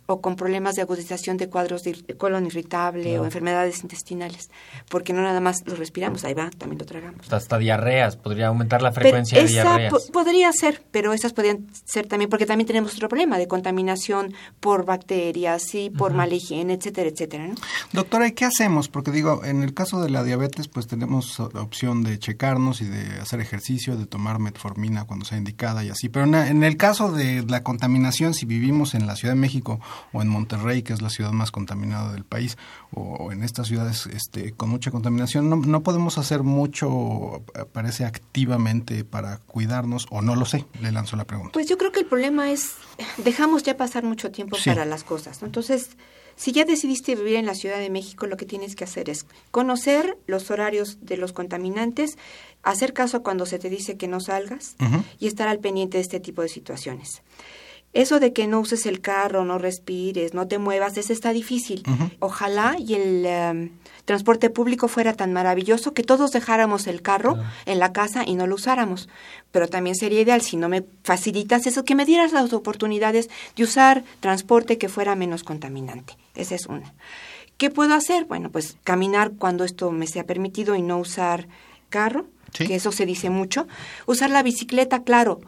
o 0.05 0.21
con 0.21 0.35
problemas 0.35 0.75
de 0.75 0.81
agudización 0.81 1.37
de 1.37 1.49
cuadros 1.49 1.83
de 1.83 1.93
colon 2.17 2.45
irritable 2.45 3.19
o 3.19 3.25
enfermedades 3.25 3.81
intestinales, 3.83 4.49
porque 4.89 5.13
no 5.13 5.21
nada 5.21 5.39
más 5.39 5.63
lo 5.65 5.75
respiramos, 5.75 6.23
ahí 6.23 6.33
va, 6.33 6.49
también 6.51 6.79
lo 6.79 6.85
tragamos. 6.85 7.31
Hasta 7.31 7.57
diarreas, 7.57 8.15
podría 8.15 8.47
aumentar 8.47 8.81
la 8.81 8.91
frecuencia 8.91 9.41
de 9.41 9.47
diarreas. 9.47 10.09
podría 10.11 10.51
ser, 10.51 10.83
pero 10.91 11.13
esas 11.13 11.33
podrían 11.33 11.67
ser 11.85 12.07
también, 12.07 12.29
porque 12.29 12.45
también 12.45 12.67
tenemos 12.67 12.93
otro 12.95 13.09
problema 13.09 13.37
de 13.37 13.47
contaminación 13.47 14.33
por 14.59 14.85
bacterias 14.85 15.73
y 15.75 15.89
por 15.89 16.13
mala 16.13 16.35
higiene, 16.35 16.73
etcétera, 16.73 17.09
etcétera. 17.09 17.49
Doctora, 17.93 18.27
¿y 18.27 18.31
qué 18.31 18.45
hacemos? 18.45 18.87
Porque 18.89 19.11
digo, 19.11 19.43
en 19.43 19.63
el 19.63 19.73
caso 19.73 20.01
de 20.01 20.09
la 20.09 20.23
diabetes, 20.23 20.67
pues 20.67 20.87
tenemos 20.87 21.39
la 21.53 21.61
opción 21.61 22.03
de 22.03 22.19
checarnos 22.19 22.81
y 22.81 22.85
de 22.85 23.19
hacer 23.19 23.39
ejercicio, 23.39 23.95
de 23.95 24.05
tomar 24.05 24.39
metformina 24.39 25.05
cuando 25.05 25.25
sea 25.25 25.37
indicada 25.37 25.83
y 25.83 25.89
así, 25.89 26.09
pero 26.09 26.25
en 26.25 26.63
el 26.63 26.77
caso 26.77 27.11
de 27.11 27.43
la 27.47 27.63
contaminación, 27.63 28.33
si 28.33 28.45
vivimos 28.45 28.93
en 28.93 29.07
la 29.07 29.15
Ciudad 29.15 29.33
de 29.33 29.39
México, 29.39 29.60
o 29.63 30.21
en 30.21 30.27
Monterrey, 30.27 30.83
que 30.83 30.93
es 30.93 31.01
la 31.01 31.09
ciudad 31.09 31.31
más 31.31 31.51
contaminada 31.51 32.11
del 32.11 32.23
país, 32.23 32.57
o, 32.93 33.31
en 33.31 33.43
estas 33.43 33.67
ciudades 33.67 34.07
este, 34.07 34.53
con 34.53 34.69
mucha 34.69 34.91
contaminación, 34.91 35.49
no, 35.49 35.57
no, 35.57 35.81
podemos 35.83 36.17
hacer 36.17 36.43
mucho, 36.43 37.43
parece, 37.73 38.05
activamente 38.05 39.03
para 39.03 39.37
cuidarnos, 39.37 40.07
o 40.09 40.21
no 40.21 40.35
lo 40.35 40.45
sé, 40.45 40.65
le 40.81 40.91
lanzo 40.91 41.15
la 41.15 41.25
pregunta. 41.25 41.51
Pues 41.53 41.67
yo 41.67 41.77
creo 41.77 41.91
que 41.91 42.01
el 42.01 42.05
problema 42.05 42.51
es, 42.51 42.71
dejamos 43.17 43.63
ya 43.63 43.77
pasar 43.77 44.03
mucho 44.03 44.31
tiempo 44.31 44.57
para 44.65 44.85
las 44.85 45.03
cosas, 45.03 45.41
Entonces, 45.43 45.91
si 46.35 46.51
ya 46.51 46.65
decidiste 46.65 47.15
vivir 47.15 47.35
en 47.35 47.45
la 47.45 47.55
Ciudad 47.55 47.77
de 47.77 47.89
México, 47.89 48.25
lo 48.25 48.37
que 48.37 48.45
tienes 48.45 48.75
que 48.75 48.83
hacer 48.83 49.09
es 49.09 49.25
conocer 49.51 50.17
los 50.27 50.49
horarios 50.49 50.97
de 51.01 51.17
los 51.17 51.33
contaminantes, 51.33 52.17
hacer 52.63 52.93
caso 52.93 53.21
cuando 53.21 53.45
se 53.45 53.59
te 53.59 53.69
dice 53.69 53.97
que 53.97 54.07
no 54.07 54.19
salgas 54.19 54.75
y 55.19 55.27
estar 55.27 55.47
al 55.47 55.59
pendiente 55.59 55.97
de 55.97 56.01
este 56.01 56.19
tipo 56.19 56.41
de 56.41 56.49
situaciones. 56.49 57.21
Eso 57.93 58.21
de 58.21 58.31
que 58.31 58.47
no 58.47 58.61
uses 58.61 58.85
el 58.85 59.01
carro, 59.01 59.43
no 59.43 59.57
respires, 59.57 60.33
no 60.33 60.47
te 60.47 60.57
muevas, 60.57 60.97
eso 60.97 61.11
está 61.11 61.33
difícil. 61.33 61.83
Ojalá 62.19 62.77
y 62.79 62.93
el 62.93 63.25
em, 63.25 63.69
transporte 64.05 64.49
público 64.49 64.87
fuera 64.87 65.13
tan 65.13 65.33
maravilloso 65.33 65.93
que 65.93 66.03
todos 66.03 66.31
dejáramos 66.31 66.87
el 66.87 67.01
carro 67.01 67.37
en 67.65 67.79
la 67.79 67.91
casa 67.91 68.23
y 68.25 68.35
no 68.35 68.47
lo 68.47 68.55
usáramos. 68.55 69.09
Pero 69.51 69.67
también 69.67 69.97
sería 69.97 70.21
ideal, 70.21 70.41
si 70.41 70.55
no 70.55 70.69
me 70.69 70.85
facilitas 71.03 71.67
eso, 71.67 71.83
que 71.83 71.95
me 71.95 72.05
dieras 72.05 72.31
las 72.31 72.53
oportunidades 72.53 73.29
de 73.57 73.63
usar 73.63 74.05
transporte 74.21 74.77
que 74.77 74.87
fuera 74.87 75.15
menos 75.15 75.43
contaminante. 75.43 76.15
Esa 76.35 76.55
es 76.55 76.67
una. 76.67 76.93
¿Qué 77.57 77.69
puedo 77.69 77.93
hacer? 77.93 78.23
Bueno, 78.23 78.49
pues 78.51 78.77
caminar 78.85 79.33
cuando 79.37 79.65
esto 79.65 79.91
me 79.91 80.07
sea 80.07 80.25
permitido 80.25 80.75
y 80.75 80.81
no 80.81 80.97
usar 80.97 81.49
carro, 81.89 82.25
que 82.53 82.75
eso 82.75 82.93
se 82.93 83.05
dice 83.05 83.29
mucho. 83.29 83.67
Usar 84.05 84.29
la 84.29 84.43
bicicleta, 84.43 85.03
claro 85.03 85.41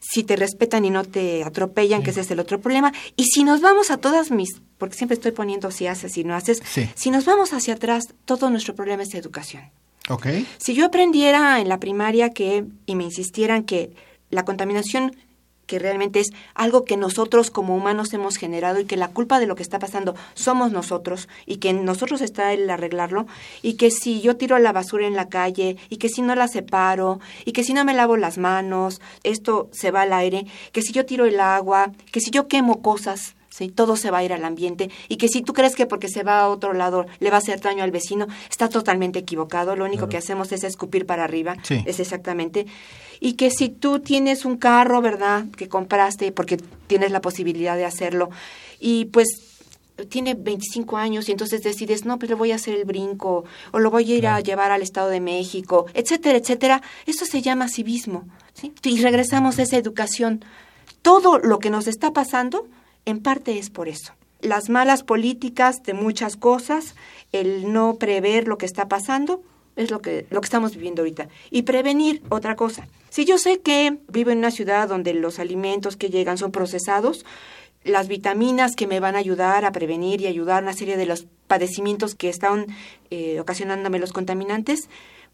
si 0.00 0.22
te 0.24 0.36
respetan 0.36 0.84
y 0.84 0.90
no 0.90 1.04
te 1.04 1.44
atropellan, 1.44 2.02
que 2.02 2.10
ese 2.10 2.20
es 2.20 2.30
el 2.30 2.40
otro 2.40 2.60
problema. 2.60 2.92
Y 3.16 3.24
si 3.24 3.44
nos 3.44 3.60
vamos 3.60 3.90
a 3.90 3.96
todas 3.98 4.30
mis, 4.30 4.60
porque 4.78 4.96
siempre 4.96 5.14
estoy 5.14 5.32
poniendo 5.32 5.70
si 5.70 5.86
haces 5.86 6.16
y 6.16 6.24
no 6.24 6.34
haces, 6.34 6.62
si 6.94 7.10
nos 7.10 7.24
vamos 7.24 7.52
hacia 7.52 7.74
atrás, 7.74 8.04
todo 8.24 8.50
nuestro 8.50 8.74
problema 8.74 9.02
es 9.02 9.14
educación. 9.14 9.70
Okay. 10.08 10.46
Si 10.58 10.74
yo 10.74 10.86
aprendiera 10.86 11.60
en 11.60 11.68
la 11.68 11.80
primaria 11.80 12.30
que, 12.30 12.64
y 12.86 12.94
me 12.94 13.04
insistieran 13.04 13.64
que 13.64 13.92
la 14.30 14.44
contaminación 14.44 15.14
que 15.68 15.78
realmente 15.78 16.18
es 16.18 16.30
algo 16.54 16.84
que 16.84 16.96
nosotros 16.96 17.52
como 17.52 17.76
humanos 17.76 18.12
hemos 18.12 18.36
generado 18.36 18.80
y 18.80 18.86
que 18.86 18.96
la 18.96 19.08
culpa 19.08 19.38
de 19.38 19.46
lo 19.46 19.54
que 19.54 19.62
está 19.62 19.78
pasando 19.78 20.16
somos 20.34 20.72
nosotros 20.72 21.28
y 21.46 21.58
que 21.58 21.68
en 21.68 21.84
nosotros 21.84 22.22
está 22.22 22.52
el 22.52 22.68
arreglarlo 22.68 23.26
y 23.62 23.74
que 23.74 23.92
si 23.92 24.20
yo 24.20 24.36
tiro 24.36 24.58
la 24.58 24.72
basura 24.72 25.06
en 25.06 25.14
la 25.14 25.28
calle 25.28 25.76
y 25.90 25.98
que 25.98 26.08
si 26.08 26.22
no 26.22 26.34
la 26.34 26.48
separo 26.48 27.20
y 27.44 27.52
que 27.52 27.62
si 27.62 27.74
no 27.74 27.84
me 27.84 27.94
lavo 27.94 28.16
las 28.16 28.38
manos, 28.38 29.00
esto 29.22 29.68
se 29.70 29.92
va 29.92 30.02
al 30.02 30.12
aire, 30.12 30.46
que 30.72 30.82
si 30.82 30.92
yo 30.92 31.06
tiro 31.06 31.26
el 31.26 31.38
agua, 31.38 31.92
que 32.10 32.20
si 32.20 32.30
yo 32.30 32.48
quemo 32.48 32.82
cosas, 32.82 33.36
¿sí? 33.48 33.68
todo 33.68 33.96
se 33.96 34.10
va 34.10 34.18
a 34.18 34.24
ir 34.24 34.32
al 34.32 34.44
ambiente 34.44 34.90
y 35.08 35.16
que 35.16 35.28
si 35.28 35.42
tú 35.42 35.52
crees 35.52 35.74
que 35.74 35.86
porque 35.86 36.08
se 36.08 36.22
va 36.22 36.40
a 36.40 36.48
otro 36.48 36.72
lado 36.72 37.06
le 37.20 37.30
va 37.30 37.36
a 37.36 37.38
hacer 37.38 37.60
daño 37.60 37.82
al 37.82 37.90
vecino, 37.90 38.26
está 38.50 38.68
totalmente 38.68 39.18
equivocado, 39.18 39.76
lo 39.76 39.84
único 39.84 40.08
que 40.08 40.16
hacemos 40.16 40.52
es 40.52 40.64
escupir 40.64 41.06
para 41.06 41.24
arriba, 41.24 41.56
es 41.86 42.00
exactamente 42.00 42.66
y 43.20 43.32
que 43.34 43.50
si 43.50 43.68
tú 43.68 44.00
tienes 44.00 44.44
un 44.44 44.56
carro, 44.56 45.00
¿verdad?, 45.00 45.46
que 45.56 45.68
compraste 45.68 46.32
porque 46.32 46.56
tienes 46.86 47.10
la 47.10 47.20
posibilidad 47.20 47.76
de 47.76 47.84
hacerlo 47.84 48.30
y 48.80 49.06
pues 49.06 49.26
tiene 50.08 50.34
25 50.34 50.96
años 50.96 51.28
y 51.28 51.32
entonces 51.32 51.62
decides, 51.62 52.04
no, 52.04 52.18
pues 52.18 52.28
le 52.28 52.36
voy 52.36 52.52
a 52.52 52.56
hacer 52.56 52.74
el 52.74 52.84
brinco 52.84 53.44
o 53.72 53.78
lo 53.78 53.90
voy 53.90 54.12
a 54.12 54.16
ir 54.16 54.26
a 54.26 54.40
llevar 54.40 54.70
al 54.70 54.82
Estado 54.82 55.08
de 55.08 55.20
México, 55.20 55.86
etcétera, 55.94 56.38
etcétera. 56.38 56.82
Esto 57.06 57.24
se 57.24 57.42
llama 57.42 57.68
civismo. 57.68 58.24
¿sí? 58.54 58.72
Y 58.84 59.02
regresamos 59.02 59.58
a 59.58 59.62
esa 59.62 59.76
educación. 59.76 60.44
Todo 61.02 61.38
lo 61.38 61.58
que 61.58 61.70
nos 61.70 61.86
está 61.86 62.12
pasando, 62.12 62.68
en 63.04 63.20
parte 63.20 63.58
es 63.58 63.70
por 63.70 63.88
eso. 63.88 64.12
Las 64.40 64.68
malas 64.68 65.02
políticas 65.02 65.82
de 65.82 65.94
muchas 65.94 66.36
cosas, 66.36 66.94
el 67.32 67.72
no 67.72 67.96
prever 67.96 68.46
lo 68.46 68.58
que 68.58 68.66
está 68.66 68.88
pasando, 68.88 69.42
es 69.76 69.90
lo 69.90 70.00
que, 70.00 70.26
lo 70.30 70.40
que 70.40 70.46
estamos 70.46 70.74
viviendo 70.74 71.02
ahorita. 71.02 71.28
Y 71.50 71.62
prevenir 71.62 72.22
otra 72.28 72.56
cosa. 72.56 72.88
Si 73.10 73.24
yo 73.24 73.38
sé 73.38 73.60
que 73.60 73.98
vivo 74.08 74.30
en 74.30 74.38
una 74.38 74.50
ciudad 74.50 74.88
donde 74.88 75.14
los 75.14 75.38
alimentos 75.38 75.96
que 75.96 76.10
llegan 76.10 76.38
son 76.38 76.52
procesados, 76.52 77.24
las 77.84 78.08
vitaminas 78.08 78.74
que 78.76 78.86
me 78.86 79.00
van 79.00 79.14
a 79.14 79.20
ayudar 79.20 79.64
a 79.64 79.72
prevenir 79.72 80.20
y 80.20 80.26
ayudar 80.26 80.62
una 80.62 80.72
serie 80.72 80.96
de 80.96 81.06
los 81.06 81.26
padecimientos 81.46 82.14
que 82.14 82.28
están 82.28 82.66
eh, 83.10 83.40
ocasionándome 83.40 83.98
los 83.98 84.12
contaminantes, 84.12 84.88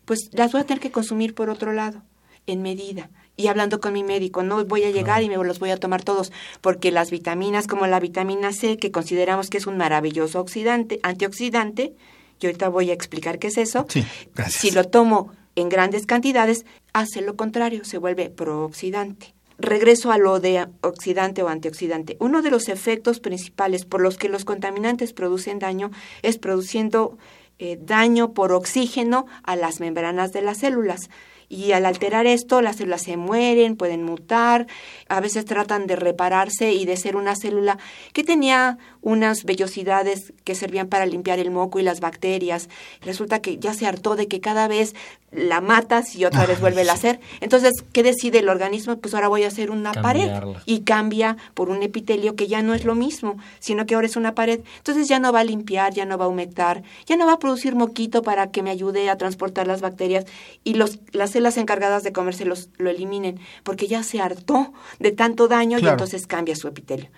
pues 0.05 0.31
las 0.33 0.53
voy 0.53 0.61
a 0.61 0.65
tener 0.65 0.81
que 0.81 0.91
consumir 0.91 1.35
por 1.35 1.51
otro 1.51 1.73
lado, 1.73 2.03
en 2.47 2.63
medida. 2.63 3.11
Y 3.37 3.49
hablando 3.49 3.81
con 3.81 3.93
mi 3.93 4.05
médico, 4.05 4.43
no 4.43 4.65
voy 4.65 4.85
a 4.85 4.91
llegar 4.91 5.23
y 5.23 5.29
me 5.29 5.37
los 5.37 5.59
voy 5.59 5.71
a 5.71 5.77
tomar 5.77 6.05
todos, 6.05 6.33
porque 6.61 6.93
las 6.93 7.11
vitaminas 7.11 7.67
como 7.67 7.87
la 7.87 7.99
vitamina 7.99 8.53
C, 8.53 8.77
que 8.77 8.93
consideramos 8.93 9.51
que 9.51 9.59
es 9.59 9.67
un 9.67 9.77
maravilloso 9.77 10.41
oxidante, 10.41 11.01
antioxidante, 11.03 11.95
y 12.41 12.47
ahorita 12.47 12.69
voy 12.69 12.91
a 12.91 12.95
explicar 12.95 13.39
qué 13.39 13.49
es 13.49 13.59
eso. 13.59 13.87
Sí, 13.89 14.05
gracias. 14.35 14.61
Si 14.61 14.71
lo 14.71 14.85
tomo 14.85 15.33
en 15.57 15.69
grandes 15.69 16.07
cantidades, 16.07 16.65
hace 16.93 17.23
lo 17.23 17.37
contrario, 17.37 17.85
se 17.85 17.99
vuelve 17.99 18.31
prooxidante. 18.31 19.35
Regreso 19.57 20.11
a 20.11 20.19
lo 20.19 20.41
de 20.41 20.67
oxidante 20.81 21.43
o 21.43 21.49
antioxidante. 21.49 22.17
Uno 22.19 22.43
de 22.43 22.51
los 22.51 22.69
efectos 22.69 23.21
principales 23.21 23.85
por 23.85 24.01
los 24.01 24.19
que 24.19 24.29
los 24.29 24.45
contaminantes 24.45 25.13
producen 25.13 25.61
daño 25.61 25.91
es 26.23 26.39
produciendo 26.39 27.17
eh, 27.61 27.79
daño 27.81 28.33
por 28.33 28.53
oxígeno 28.53 29.27
a 29.45 29.55
las 29.55 29.79
membranas 29.79 30.33
de 30.33 30.43
las 30.43 30.59
células. 30.59 31.09
Y 31.49 31.73
al 31.73 31.87
alterar 31.87 32.27
esto, 32.27 32.63
las 32.63 32.77
células 32.77 33.03
se 33.03 33.17
mueren, 33.17 33.77
pueden 33.77 34.03
mutar, 34.03 34.67
a 35.09 35.21
veces 35.21 35.45
tratan 35.45 35.87
de 35.87 35.97
repararse 35.97 36.73
y 36.73 36.85
de 36.85 36.97
ser 36.97 37.17
una 37.17 37.37
célula 37.37 37.79
que 38.13 38.25
tenía 38.25 38.79
unas 39.03 39.45
vellosidades 39.45 40.33
que 40.45 40.55
servían 40.55 40.89
para 40.89 41.07
limpiar 41.07 41.39
el 41.39 41.51
moco 41.51 41.79
y 41.79 41.83
las 41.83 42.01
bacterias. 42.01 42.69
Resulta 43.03 43.41
que 43.41 43.59
ya 43.59 43.75
se 43.75 43.87
hartó 43.87 44.17
de 44.17 44.29
que 44.29 44.41
cada 44.41 44.69
vez 44.69 44.95
la 45.35 45.61
matas 45.61 46.15
y 46.15 46.25
otra 46.25 46.47
vez 46.47 46.61
vuelve 46.61 46.89
a 46.89 46.93
hacer. 46.93 47.21
Entonces, 47.41 47.73
¿qué 47.93 48.03
decide 48.03 48.39
el 48.39 48.49
organismo? 48.49 48.97
Pues 48.97 49.15
ahora 49.15 49.29
voy 49.29 49.43
a 49.45 49.49
hacer 49.49 49.71
una 49.71 49.93
pared 49.93 50.31
y 50.65 50.81
cambia 50.81 51.37
por 51.55 51.71
un 51.71 51.83
epitelio 51.83 52.37
que 52.37 52.47
ya 52.47 52.63
no 52.63 52.73
es 52.75 52.85
lo 52.85 52.95
mismo, 52.95 53.37
sino 53.59 53.85
que 53.85 53.95
ahora 53.95 54.07
es 54.07 54.17
una 54.17 54.35
pared. 54.35 54.61
Entonces 54.79 55.09
ya 55.09 55.19
no 55.19 55.33
va 55.33 55.41
a 55.41 55.45
limpiar, 55.45 55.93
ya 55.93 56.05
no 56.05 56.19
va 56.19 56.27
a 56.27 56.29
humectar, 56.29 56.83
ya 57.07 57.17
no 57.17 57.27
va 57.27 57.35
a 57.35 57.39
producir 57.39 57.75
moquito 57.75 58.23
para 58.23 58.51
que 58.51 58.63
me 58.63 58.71
ayude 58.71 59.11
a 59.11 59.19
transportar 59.19 59.67
las 59.67 59.81
bacterias 59.81 60.25
y 60.63 60.75
los, 60.75 60.99
las 61.13 61.34
células 61.35 61.59
encargadas 61.59 62.03
de 62.03 62.13
comérselos 62.13 62.71
lo 62.79 62.89
eliminen, 62.89 63.39
porque 63.63 63.87
ya 63.87 64.03
se 64.03 64.21
hartó 64.21 64.73
de 64.99 65.13
tanto 65.13 65.49
daño 65.49 65.79
y 65.79 65.87
entonces 65.87 66.27
cambia 66.27 66.57
su 66.57 66.69
epitelio. 66.69 67.11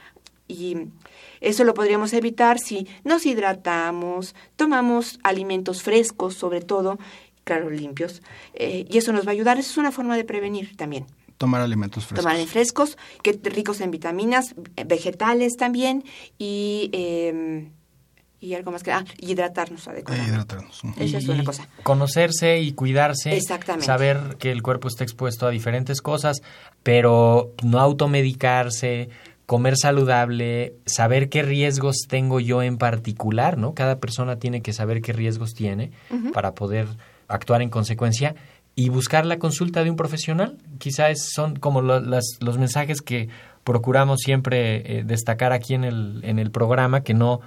Y 0.49 0.77
eso 1.41 1.65
lo 1.65 1.75
podríamos 1.75 2.13
evitar 2.13 2.59
si 2.59 2.89
nos 3.05 3.27
hidratamos, 3.27 4.35
tomamos 4.57 5.19
alimentos 5.23 5.83
frescos, 5.83 6.35
sobre 6.35 6.61
todo, 6.61 6.99
claro, 7.45 7.71
limpios, 7.71 8.23
eh, 8.55 8.87
y 8.89 8.99
eso 8.99 9.13
nos 9.13 9.27
va 9.27 9.31
a 9.31 9.33
ayudar. 9.33 9.59
Eso 9.59 9.71
es 9.71 9.79
una 9.79 9.93
forma 9.93 10.17
de 10.17 10.25
prevenir 10.25 10.77
también. 10.77 11.07
Tomar 11.37 11.61
alimentos 11.61 12.07
frescos. 12.07 12.25
Tomar 12.25 12.47
frescos, 12.47 12.97
que 13.23 13.39
ricos 13.45 13.81
en 13.81 13.91
vitaminas, 13.91 14.55
eh, 14.77 14.85
vegetales 14.85 15.57
también, 15.57 16.05
y, 16.39 16.89
eh, 16.93 17.69
y 18.47 18.55
algo 18.55 18.71
más 18.73 18.83
que... 18.83 18.93
Ah, 18.93 19.05
y 19.19 19.33
hidratarnos 19.33 19.87
adecuadamente. 19.89 20.33
hidratarnos. 20.33 20.85
Ujú. 20.85 20.95
Esa 21.03 21.19
es 21.19 21.29
una 21.29 21.45
cosa. 21.45 21.69
Conocerse 21.83 22.61
y 22.61 22.73
cuidarse. 22.73 23.37
Exactamente. 23.37 23.87
Saber 23.87 24.37
que 24.39 24.53
el 24.53 24.63
cuerpo 24.63 24.89
está 24.89 25.05
expuesto 25.05 25.47
a 25.47 25.51
diferentes 25.51 26.01
cosas, 26.01 26.43
pero 26.83 27.53
no 27.63 27.81
automedicarse, 27.81 29.09
comer 29.47 29.77
saludable, 29.77 30.75
saber 30.87 31.29
qué 31.29 31.43
riesgos 31.43 32.07
tengo 32.09 32.41
yo 32.41 32.63
en 32.63 32.79
particular, 32.79 33.59
¿no? 33.59 33.75
Cada 33.75 33.99
persona 33.99 34.37
tiene 34.39 34.61
que 34.63 34.73
saber 34.73 35.01
qué 35.03 35.13
riesgos 35.13 35.55
tiene 35.55 35.93
para 36.33 36.55
poder 36.55 36.87
actuar 37.29 37.63
en 37.63 37.71
consecuencia 37.71 38.35
y 38.75 38.89
buscar 38.89 39.25
la 39.25 39.39
consulta 39.39 39.85
de 39.85 39.91
un 39.91 39.97
profesional. 39.97 40.59
Quizás 40.79 41.31
son 41.33 41.57
como 41.57 41.81
lo- 41.81 42.01
las- 42.01 42.39
los 42.41 42.59
mensajes 42.59 43.01
que 43.03 43.29
procuramos 43.65 44.21
siempre 44.21 44.99
eh, 44.99 45.03
destacar 45.05 45.53
aquí 45.53 45.75
en 45.75 45.85
el, 45.85 46.21
en 46.25 46.39
el 46.39 46.51
programa, 46.51 47.03
que 47.03 47.15
no 47.15 47.41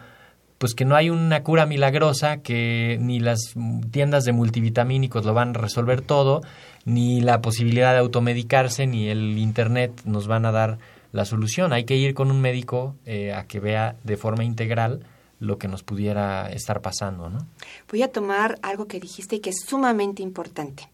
pues 0.59 0.75
que 0.75 0.85
no 0.85 0.95
hay 0.95 1.09
una 1.09 1.41
cura 1.41 1.65
milagrosa, 1.65 2.37
que 2.37 2.97
ni 3.01 3.19
las 3.19 3.55
tiendas 3.91 4.25
de 4.25 4.33
multivitamínicos 4.33 5.25
lo 5.25 5.33
van 5.33 5.55
a 5.55 5.59
resolver 5.59 6.01
todo, 6.01 6.41
ni 6.85 7.21
la 7.21 7.41
posibilidad 7.41 7.93
de 7.93 7.99
automedicarse, 7.99 8.85
ni 8.85 9.07
el 9.07 9.37
internet 9.37 10.01
nos 10.05 10.27
van 10.27 10.45
a 10.45 10.51
dar 10.51 10.77
la 11.11 11.25
solución. 11.25 11.73
Hay 11.73 11.85
que 11.85 11.95
ir 11.95 12.13
con 12.13 12.29
un 12.29 12.41
médico 12.41 12.95
eh, 13.05 13.33
a 13.33 13.45
que 13.45 13.59
vea 13.59 13.95
de 14.03 14.17
forma 14.17 14.43
integral 14.43 15.05
lo 15.39 15.57
que 15.57 15.69
nos 15.69 15.83
pudiera 15.83 16.51
estar 16.51 16.81
pasando, 16.81 17.29
¿no? 17.29 17.47
Voy 17.89 18.03
a 18.03 18.11
tomar 18.11 18.59
algo 18.61 18.87
que 18.87 18.99
dijiste 18.99 19.37
y 19.37 19.39
que 19.39 19.51
es 19.51 19.61
sumamente 19.65 20.21
importante. 20.21 20.89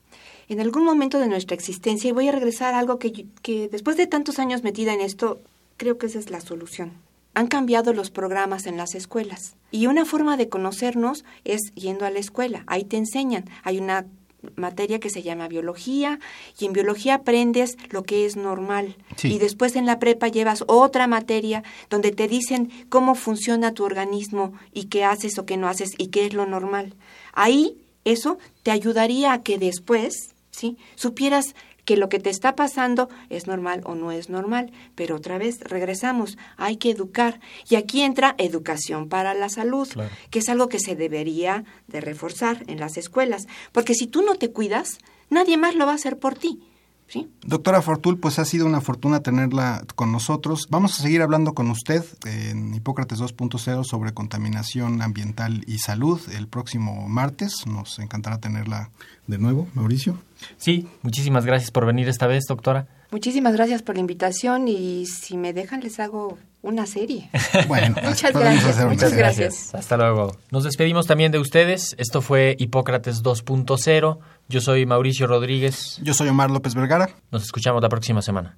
En 0.48 0.60
algún 0.60 0.86
momento 0.86 1.18
de 1.20 1.28
nuestra 1.28 1.56
existencia, 1.56 2.10
y 2.10 2.14
voy 2.14 2.28
a 2.28 2.32
regresar 2.32 2.76
a 2.76 2.80
algo 2.80 3.00
que, 3.00 3.26
después 3.72 3.98
de 3.98 4.06
tantos 4.06 4.38
años 4.38 4.62
metida 4.64 4.94
en 4.94 5.02
esto, 5.02 5.42
creo 5.78 5.98
que 5.98 6.06
esa 6.06 6.20
es 6.20 6.30
la 6.30 6.40
solución. 6.40 6.94
Han 7.36 7.48
cambiado 7.48 7.94
los 7.94 8.10
programas 8.10 8.66
en 8.66 8.78
las 8.78 8.96
escuelas. 8.96 9.56
Y 9.72 9.88
una 9.88 10.06
forma 10.06 10.38
de 10.38 10.50
conocernos 10.50 11.24
es 11.44 11.62
yendo 11.76 12.06
a 12.06 12.10
la 12.10 12.20
escuela. 12.20 12.64
Ahí 12.66 12.84
te 12.84 12.98
enseñan. 12.98 13.46
Hay 13.64 13.78
una 13.78 14.08
materia 14.56 15.00
que 15.00 15.10
se 15.10 15.24
llama 15.24 15.48
biología 15.48 16.20
y 16.60 16.66
en 16.66 16.74
biología 16.74 17.16
aprendes 17.16 17.78
lo 17.90 18.04
que 18.04 18.26
es 18.26 18.36
normal. 18.36 18.96
Sí. 19.16 19.34
Y 19.34 19.40
después 19.40 19.76
en 19.76 19.86
la 19.86 20.00
prepa 20.00 20.28
llevas 20.28 20.64
otra 20.68 21.08
materia 21.08 21.64
donde 21.90 22.12
te 22.12 22.28
dicen 22.28 22.72
cómo 22.90 23.16
funciona 23.16 23.74
tu 23.74 23.84
organismo 23.84 24.54
y 24.74 24.86
qué 24.86 25.04
haces 25.04 25.38
o 25.38 25.46
qué 25.46 25.58
no 25.58 25.68
haces 25.68 25.94
y 25.98 26.08
qué 26.08 26.26
es 26.26 26.34
lo 26.34 26.46
normal. 26.46 26.94
Ahí 27.34 27.78
eso 28.06 28.38
te 28.64 28.72
ayudaría 28.72 29.34
a 29.34 29.42
que 29.42 29.58
después, 29.58 30.36
¿sí? 30.52 30.78
supieras 30.96 31.56
que 31.86 31.96
lo 31.98 32.10
que 32.10 32.20
te 32.20 32.30
está 32.30 32.56
pasando 32.56 33.10
es 33.30 33.48
normal 33.48 33.82
o 33.86 33.96
no 33.96 34.12
es 34.12 34.30
normal, 34.30 34.72
pero 34.96 35.16
otra 35.16 35.38
vez 35.38 35.60
regresamos, 35.62 36.38
hay 36.58 36.78
que 36.78 36.90
educar. 36.90 37.40
Y 37.70 37.76
aquí 37.76 38.02
entra 38.02 38.36
educación 38.38 39.08
para 39.08 39.34
la 39.34 39.50
salud, 39.50 39.88
Claro. 39.88 40.10
que 40.32 40.40
es 40.40 40.50
algo 40.50 40.68
que 40.68 40.80
se 40.80 40.96
debería 40.96 41.64
de 41.88 42.02
reforzar 42.02 42.64
en 42.68 42.80
las 42.80 42.98
escuelas, 42.98 43.46
porque 43.72 43.94
si 43.94 44.08
tú 44.08 44.22
no 44.24 44.36
te 44.36 44.52
cuidas, 44.52 44.98
nadie 45.30 45.58
más 45.58 45.76
lo 45.76 45.86
va 45.86 45.94
a 45.94 45.96
hacer 45.96 46.18
por 46.18 46.36
ti, 46.36 46.60
¿sí? 47.08 47.30
Doctora 47.46 47.82
Fortul, 47.82 48.20
pues 48.20 48.40
ha 48.40 48.46
sido 48.46 48.66
una 48.66 48.82
fortuna 48.82 49.22
tenerla 49.22 49.84
con 49.96 50.12
nosotros. 50.12 50.68
Vamos 50.70 51.00
a 51.00 51.04
seguir 51.04 51.22
hablando 51.22 51.54
con 51.54 51.70
usted 51.70 52.04
en 52.26 52.74
Hipócrates 52.74 53.20
2.0 53.20 53.84
sobre 53.84 54.14
contaminación 54.14 55.02
ambiental 55.02 55.64
y 55.68 55.80
salud 55.80 56.20
el 56.36 56.48
próximo 56.48 57.08
martes. 57.08 57.66
Nos 57.68 58.00
encantará 58.00 58.40
tenerla 58.40 58.90
de 59.28 59.38
nuevo, 59.38 59.68
Mauricio. 59.74 60.18
Sí, 60.58 60.88
muchísimas 61.02 61.46
gracias 61.46 61.72
por 61.72 61.86
venir 61.86 62.08
esta 62.08 62.28
vez, 62.28 62.46
doctora. 62.48 62.88
Muchísimas 63.12 63.54
gracias 63.54 63.82
por 63.82 63.96
la 63.96 64.02
invitación 64.02 64.68
y 64.68 65.06
si 65.06 65.38
me 65.38 65.54
dejan 65.54 65.82
les 65.82 66.00
hago 66.00 66.38
una 66.62 66.86
serie. 66.86 67.30
Bueno, 67.68 67.96
Muchas 68.04 68.34
gracias, 68.34 68.86
muchas 68.86 69.10
serie. 69.10 69.18
gracias. 69.18 69.74
Hasta 69.74 69.98
luego. 69.98 70.36
Nos 70.52 70.64
despedimos 70.64 71.08
también 71.08 71.32
de 71.32 71.40
ustedes. 71.40 71.96
Esto 71.98 72.22
fue 72.22 72.56
Hipócrates 72.60 73.24
2.0. 73.24 74.18
Yo 74.50 74.62
soy 74.62 74.86
Mauricio 74.86 75.28
Rodríguez. 75.28 76.00
Yo 76.02 76.14
soy 76.14 76.28
Omar 76.30 76.52
López 76.52 76.76
Vergara. 76.76 77.10
Nos 77.32 77.44
escuchamos 77.44 77.82
la 77.82 77.90
próxima 77.90 78.22
semana. 78.22 78.58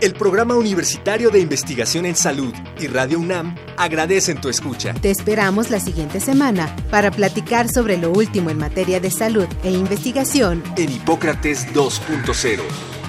El 0.00 0.12
Programa 0.12 0.54
Universitario 0.54 1.30
de 1.30 1.40
Investigación 1.40 2.04
en 2.04 2.14
Salud 2.14 2.52
y 2.78 2.88
Radio 2.88 3.18
UNAM 3.18 3.54
agradecen 3.78 4.38
tu 4.38 4.50
escucha. 4.50 4.92
Te 4.92 5.10
esperamos 5.10 5.70
la 5.70 5.80
siguiente 5.80 6.20
semana 6.20 6.74
para 6.90 7.10
platicar 7.10 7.70
sobre 7.70 7.96
lo 7.96 8.10
último 8.10 8.50
en 8.50 8.58
materia 8.58 9.00
de 9.00 9.10
salud 9.10 9.46
e 9.62 9.70
investigación. 9.70 10.62
En 10.76 10.92
Hipócrates 10.92 11.66
2.0. 11.72 12.60